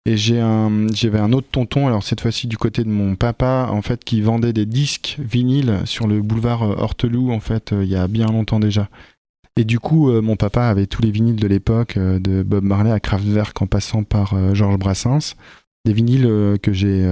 Et 0.07 0.17
j'ai 0.17 0.41
un, 0.41 0.87
j'avais 0.95 1.19
un 1.19 1.35
autre 1.35 1.49
tonton, 1.53 1.89
alors 1.89 2.03
cette 2.05 2.23
fois-ci 2.23 2.47
du 2.47 2.57
côté 2.57 2.85
de 2.85 2.89
mon 2.89 3.17
papa, 3.17 3.69
en 3.71 3.83
fait, 3.83 4.03
qui 4.03 4.23
vendait 4.23 4.55
des 4.55 4.65
disques 4.65 5.19
vinyles 5.19 5.83
sur 5.85 6.07
le 6.07 6.23
boulevard 6.23 6.63
Horteloup, 6.63 7.31
en 7.31 7.41
fait, 7.41 7.75
il 7.79 7.89
y 7.89 7.97
a 7.97 8.09
bien 8.09 8.29
longtemps 8.29 8.59
déjà. 8.59 8.89
Et 9.57 9.65
du 9.65 9.81
coup, 9.81 10.11
euh, 10.11 10.21
mon 10.21 10.37
papa 10.37 10.65
avait 10.65 10.87
tous 10.87 11.01
les 11.03 11.11
vinyles 11.11 11.37
de 11.37 11.47
l'époque, 11.47 11.97
euh, 11.97 12.19
de 12.19 12.43
Bob 12.43 12.63
Marley 12.63 12.91
à 12.91 13.01
Kraftwerk 13.01 13.61
en 13.63 13.67
passant 13.67 14.03
par 14.03 14.35
euh, 14.35 14.55
Georges 14.55 14.79
Brassens. 14.79 15.35
Des 15.87 15.93
vinyles 15.93 16.59
que 16.63 16.73
j'ai 16.73 17.09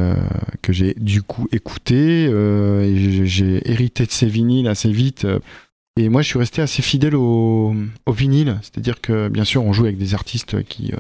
que 0.61 0.73
j'ai 0.73 0.95
du 0.95 1.23
coup 1.23 1.47
écoutés 1.53 2.25
et 2.25 3.25
j'ai 3.25 3.71
hérité 3.71 4.05
de 4.05 4.11
ces 4.11 4.27
vinyles 4.27 4.67
assez 4.67 4.91
vite. 4.91 5.29
Et 5.97 6.09
moi, 6.09 6.23
je 6.23 6.27
suis 6.27 6.41
resté 6.41 6.61
assez 6.61 6.83
fidèle 6.83 7.15
au, 7.15 7.73
au 8.05 8.13
vinyle, 8.13 8.59
c'est-à-dire 8.63 9.01
que 9.01 9.29
bien 9.29 9.45
sûr, 9.45 9.63
on 9.65 9.73
joue 9.73 9.85
avec 9.85 9.97
des 9.97 10.15
artistes 10.15 10.65
qui 10.65 10.91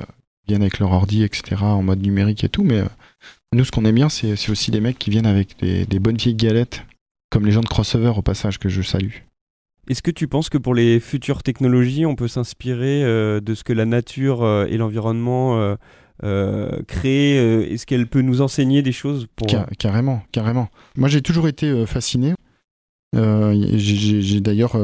viennent 0.46 0.62
avec 0.62 0.78
leur 0.78 0.92
ordi, 0.92 1.24
etc., 1.24 1.62
en 1.62 1.82
mode 1.82 2.00
numérique 2.00 2.44
et 2.44 2.48
tout, 2.48 2.62
mais 2.62 2.84
nous, 3.52 3.64
ce 3.64 3.72
qu'on 3.72 3.84
aime 3.84 3.96
bien, 3.96 4.08
c'est 4.08 4.50
aussi 4.50 4.70
des 4.70 4.80
mecs 4.80 5.00
qui 5.00 5.10
viennent 5.10 5.26
avec 5.26 5.58
des, 5.58 5.84
des 5.84 5.98
bonnes 5.98 6.16
vieilles 6.16 6.36
galettes, 6.36 6.84
comme 7.28 7.44
les 7.44 7.50
gens 7.50 7.60
de 7.60 7.66
Crossover 7.66 8.12
au 8.16 8.22
passage 8.22 8.60
que 8.60 8.68
je 8.68 8.82
salue. 8.82 9.14
Est-ce 9.88 10.02
que 10.02 10.10
tu 10.10 10.28
penses 10.28 10.48
que 10.48 10.58
pour 10.58 10.74
les 10.74 10.98
futures 10.98 11.42
technologies, 11.42 12.06
on 12.06 12.14
peut 12.14 12.28
s'inspirer 12.28 13.04
euh, 13.04 13.40
de 13.40 13.54
ce 13.54 13.64
que 13.64 13.72
la 13.72 13.84
nature 13.84 14.42
euh, 14.42 14.66
et 14.66 14.78
l'environnement 14.78 15.76
euh, 16.22 16.82
créent 16.86 17.72
Est-ce 17.72 17.84
qu'elle 17.86 18.06
peut 18.06 18.22
nous 18.22 18.40
enseigner 18.40 18.82
des 18.82 18.92
choses 18.92 19.26
pour... 19.36 19.46
carrément, 19.78 20.22
carrément. 20.32 20.68
Moi, 20.96 21.08
j'ai 21.08 21.20
toujours 21.20 21.48
été 21.48 21.86
fasciné. 21.86 22.34
j'ai 23.14 24.40
d'ailleurs 24.40 24.76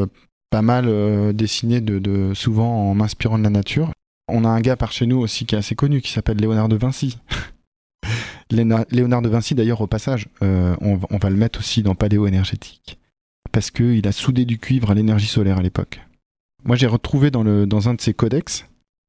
pas 0.50 0.62
mal 0.62 1.32
dessiné 1.34 1.80
de, 1.80 2.32
souvent 2.34 2.90
en 2.90 2.94
m'inspirant 2.94 3.38
de 3.38 3.44
la 3.44 3.50
nature. 3.50 3.90
On 4.28 4.44
a 4.44 4.48
un 4.48 4.60
gars 4.60 4.76
par 4.76 4.92
chez 4.92 5.06
nous 5.06 5.18
aussi 5.18 5.44
qui 5.46 5.54
est 5.54 5.58
assez 5.58 5.74
connu, 5.74 6.00
qui 6.00 6.12
s'appelle 6.12 6.36
Léonard 6.36 6.68
de 6.68 6.76
Vinci. 6.76 7.18
Léonard 8.50 9.22
de 9.22 9.28
Vinci, 9.28 9.54
d'ailleurs, 9.54 9.80
au 9.80 9.86
passage, 9.86 10.26
on, 10.42 11.00
on, 11.10 11.18
va 11.18 11.30
le 11.30 11.36
mettre 11.36 11.60
aussi 11.60 11.82
dans 11.82 11.94
Paléo 11.94 12.26
énergétique 12.26 12.99
parce 13.52 13.70
qu'il 13.70 14.06
a 14.06 14.12
soudé 14.12 14.44
du 14.44 14.58
cuivre 14.58 14.90
à 14.90 14.94
l'énergie 14.94 15.26
solaire 15.26 15.58
à 15.58 15.62
l'époque. 15.62 16.00
Moi, 16.64 16.76
j'ai 16.76 16.86
retrouvé 16.86 17.30
dans, 17.30 17.88
un 17.88 17.94
de 17.94 18.00
ses 18.00 18.14
codex, 18.14 18.66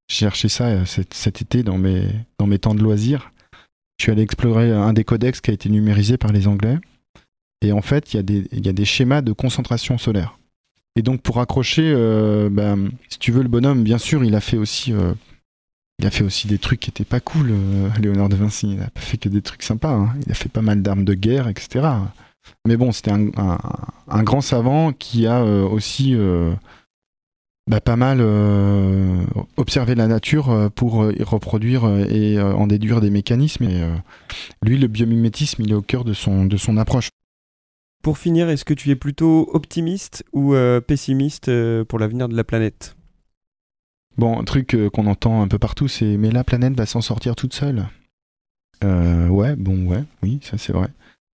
j'ai 0.07 0.17
cherché 0.17 0.49
ça 0.49 0.67
euh, 0.67 0.85
cet, 0.85 1.41
été 1.41 1.63
dans 1.63 1.77
mes, 1.77 2.59
temps 2.59 2.75
de 2.75 2.81
loisirs. 2.81 3.31
Je 3.97 4.03
suis 4.05 4.11
allé 4.11 4.21
explorer 4.21 4.71
un 4.71 4.93
des 4.93 5.03
codex 5.03 5.41
qui 5.41 5.51
a 5.51 5.53
été 5.53 5.69
numérisé 5.69 6.17
par 6.17 6.31
les 6.31 6.47
Anglais. 6.47 6.77
Et 7.61 7.71
en 7.71 7.81
fait, 7.81 8.13
il 8.13 8.17
y, 8.17 8.69
a 8.69 8.73
des, 8.73 8.85
schémas 8.85 9.21
de 9.21 9.33
concentration 9.33 9.97
solaire. 9.99 10.39
Et 10.95 11.03
donc, 11.03 11.21
pour 11.21 11.39
accrocher, 11.39 11.93
euh, 11.95 12.49
ben, 12.51 12.89
si 13.09 13.19
tu 13.19 13.31
veux, 13.31 13.43
le 13.43 13.49
bonhomme, 13.49 13.83
bien 13.83 13.99
sûr, 13.99 14.23
il 14.23 14.33
a 14.33 14.41
fait 14.41 14.57
aussi, 14.57 14.91
euh, 14.93 15.13
des 15.99 16.57
trucs 16.57 16.79
qui 16.79 16.89
étaient 16.89 17.05
pas 17.05 17.19
cool, 17.19 17.53
Léonard 17.99 18.29
de 18.29 18.35
Vinci. 18.35 18.71
Il 18.71 18.77
n'a 18.77 18.89
pas 18.89 19.01
fait 19.01 19.17
que 19.17 19.29
des 19.29 19.43
trucs 19.43 19.61
sympas. 19.61 19.93
Hein. 19.93 20.15
Il 20.25 20.31
a 20.31 20.35
fait 20.35 20.49
pas 20.49 20.63
mal 20.63 20.81
d'armes 20.81 21.05
de 21.05 21.13
guerre, 21.13 21.47
etc. 21.47 21.87
Mais 22.67 22.77
bon, 22.77 22.91
c'était 22.91 23.11
un, 23.11 24.23
grand 24.23 24.41
savant 24.41 24.93
qui 24.93 25.25
a 25.25 25.41
euh, 25.41 25.63
aussi 25.63 26.13
euh, 26.15 26.53
bah, 27.67 27.81
pas 27.81 27.95
mal 27.95 28.19
euh, 28.21 29.23
observé 29.57 29.95
la 29.95 30.07
nature 30.07 30.69
pour 30.75 31.11
y 31.11 31.23
reproduire 31.23 31.87
et 32.09 32.39
en 32.39 32.67
déduire 32.67 33.01
des 33.01 33.09
mécanismes. 33.09 33.63
Et 33.63 33.81
lui, 34.63 34.77
le 34.77 34.87
biomimétisme, 34.87 35.63
il 35.63 35.71
est 35.71 35.75
au 35.75 35.81
cœur 35.81 36.03
de 36.03 36.13
son, 36.13 36.45
de 36.45 36.57
son 36.57 36.77
approche. 36.77 37.09
Pour 38.03 38.17
finir, 38.17 38.49
est-ce 38.49 38.65
que 38.65 38.73
tu 38.73 38.89
es 38.89 38.95
plutôt 38.95 39.49
optimiste 39.53 40.23
ou 40.33 40.53
pessimiste 40.85 41.51
pour 41.85 41.99
l'avenir 41.99 42.29
de 42.29 42.35
la 42.35 42.43
planète? 42.43 42.95
Bon, 44.17 44.39
un 44.39 44.43
truc 44.43 44.75
qu'on 44.93 45.07
entend 45.07 45.41
un 45.41 45.47
peu 45.47 45.57
partout, 45.57 45.87
c'est 45.87 46.17
mais 46.17 46.31
la 46.31 46.43
planète 46.43 46.75
va 46.75 46.85
s'en 46.85 47.01
sortir 47.01 47.35
toute 47.35 47.53
seule. 47.53 47.87
ouais, 48.83 49.55
bon, 49.55 49.85
ouais, 49.87 50.03
oui, 50.21 50.39
ça 50.43 50.57
c'est 50.57 50.73
vrai. 50.73 50.89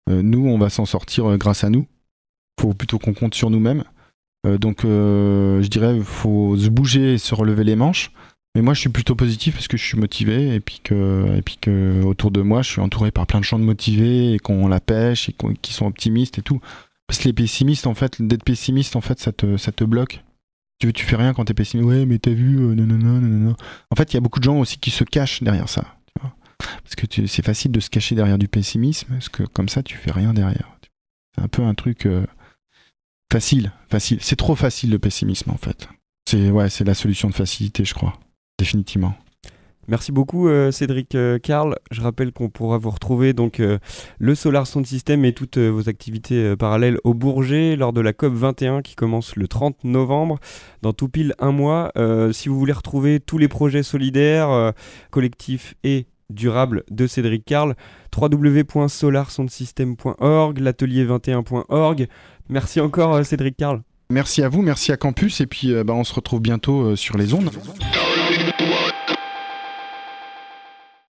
Euh, 0.09 0.21
nous, 0.21 0.47
on 0.47 0.57
va 0.57 0.69
s'en 0.69 0.85
sortir 0.85 1.29
euh, 1.29 1.37
grâce 1.37 1.63
à 1.63 1.69
nous. 1.69 1.87
Faut 2.59 2.73
plutôt 2.73 2.99
qu'on 2.99 3.13
compte 3.13 3.35
sur 3.35 3.49
nous-mêmes. 3.49 3.83
Euh, 4.45 4.57
donc, 4.57 4.81
je 4.83 5.67
dirais, 5.67 5.99
faut 6.01 6.57
se 6.57 6.69
bouger 6.69 7.13
et 7.13 7.17
se 7.17 7.33
relever 7.33 7.63
les 7.63 7.75
manches. 7.75 8.11
Mais 8.55 8.61
moi, 8.61 8.75
je 8.75 8.81
suis 8.81 8.89
plutôt 8.89 9.15
positif 9.15 9.55
parce 9.55 9.67
que 9.67 9.77
je 9.77 9.83
suis 9.83 9.97
motivé 9.97 10.53
et 10.53 10.59
puis 10.59 10.79
que, 10.83 11.35
et 11.35 11.41
puis 11.41 11.57
que 11.59 12.03
autour 12.03 12.29
de 12.29 12.41
moi, 12.41 12.61
je 12.61 12.69
suis 12.69 12.81
entouré 12.81 13.09
par 13.09 13.25
plein 13.25 13.39
de 13.39 13.45
gens 13.45 13.57
de 13.57 13.63
motivés 13.63 14.33
et 14.33 14.39
qu'on 14.39 14.67
la 14.67 14.79
pêche 14.79 15.29
et 15.29 15.35
qui 15.61 15.73
sont 15.73 15.87
optimistes 15.87 16.37
et 16.37 16.43
tout. 16.43 16.59
Parce 17.07 17.19
que 17.19 17.25
les 17.25 17.33
pessimistes, 17.33 17.87
en 17.87 17.95
fait, 17.95 18.21
d'être 18.21 18.43
pessimiste, 18.43 18.95
en 18.95 19.01
fait, 19.01 19.19
ça 19.19 19.31
te, 19.31 19.57
ça 19.57 19.71
te 19.71 19.83
bloque. 19.83 20.23
Tu, 20.79 20.91
fais 20.93 21.15
rien 21.15 21.33
quand 21.33 21.45
t'es 21.45 21.53
pessimiste. 21.53 21.87
Ouais, 21.87 22.05
mais 22.05 22.19
t'as 22.19 22.31
vu, 22.31 22.57
non, 22.57 22.85
non, 22.85 22.97
non, 22.97 23.21
non, 23.21 23.49
non. 23.49 23.55
En 23.89 23.95
fait, 23.95 24.13
il 24.13 24.15
y 24.15 24.17
a 24.17 24.21
beaucoup 24.21 24.39
de 24.39 24.43
gens 24.43 24.59
aussi 24.59 24.77
qui 24.77 24.91
se 24.91 25.03
cachent 25.03 25.41
derrière 25.41 25.69
ça. 25.69 25.85
Parce 26.57 26.95
que 26.95 27.27
c'est 27.27 27.45
facile 27.45 27.71
de 27.71 27.79
se 27.79 27.89
cacher 27.89 28.15
derrière 28.15 28.37
du 28.37 28.47
pessimisme, 28.47 29.07
parce 29.09 29.29
que 29.29 29.43
comme 29.43 29.69
ça, 29.69 29.83
tu 29.83 29.97
fais 29.97 30.11
rien 30.11 30.33
derrière. 30.33 30.77
C'est 31.35 31.43
un 31.43 31.47
peu 31.47 31.63
un 31.63 31.73
truc 31.73 32.05
euh, 32.05 32.25
facile, 33.31 33.71
facile. 33.89 34.19
C'est 34.21 34.35
trop 34.35 34.55
facile 34.55 34.91
le 34.91 34.99
pessimisme 34.99 35.51
en 35.51 35.57
fait. 35.57 35.87
C'est 36.29 36.51
ouais, 36.51 36.69
c'est 36.69 36.83
la 36.83 36.93
solution 36.93 37.29
de 37.29 37.33
facilité, 37.33 37.85
je 37.85 37.93
crois, 37.93 38.13
définitivement. 38.59 39.15
Merci 39.89 40.13
beaucoup 40.13 40.47
euh, 40.47 40.71
Cédric 40.71 41.13
euh, 41.15 41.39
Karl. 41.39 41.77
Je 41.91 41.99
rappelle 41.99 42.31
qu'on 42.31 42.49
pourra 42.49 42.77
vous 42.77 42.91
retrouver 42.91 43.33
donc 43.33 43.61
le 44.17 44.35
Solar 44.35 44.65
Sound 44.65 44.85
System 44.85 45.25
et 45.25 45.33
toutes 45.33 45.57
vos 45.57 45.89
activités 45.89 46.55
parallèles 46.55 46.99
au 47.03 47.13
Bourget 47.13 47.75
lors 47.75 47.91
de 47.91 47.99
la 47.99 48.13
COP 48.13 48.33
21 48.33 48.81
qui 48.81 48.95
commence 48.95 49.35
le 49.35 49.47
30 49.47 49.83
novembre 49.83 50.39
dans 50.81 50.93
tout 50.93 51.09
pile 51.09 51.33
un 51.39 51.51
mois. 51.51 51.91
si 52.31 52.47
vous 52.47 52.57
voulez 52.57 52.73
retrouver 52.73 53.19
tous 53.19 53.37
les 53.37 53.49
projets 53.49 53.83
solidaires, 53.83 54.71
collectifs 55.11 55.75
et 55.83 56.05
durable 56.29 56.83
de 56.89 57.07
Cédric 57.07 57.43
Carl, 57.45 57.75
www.solarsoundsystem.org, 58.15 60.59
l'atelier21.org. 60.59 62.07
Merci 62.49 62.81
encore 62.81 63.15
euh, 63.15 63.23
Cédric 63.23 63.57
Carl. 63.57 63.81
Merci 64.09 64.43
à 64.43 64.49
vous, 64.49 64.61
merci 64.61 64.91
à 64.91 64.97
Campus 64.97 65.41
et 65.41 65.47
puis 65.47 65.73
euh, 65.73 65.83
bah, 65.83 65.93
on 65.93 66.03
se 66.03 66.13
retrouve 66.13 66.41
bientôt 66.41 66.81
euh, 66.81 66.95
sur 66.95 67.17
les 67.17 67.33
ondes. 67.33 67.49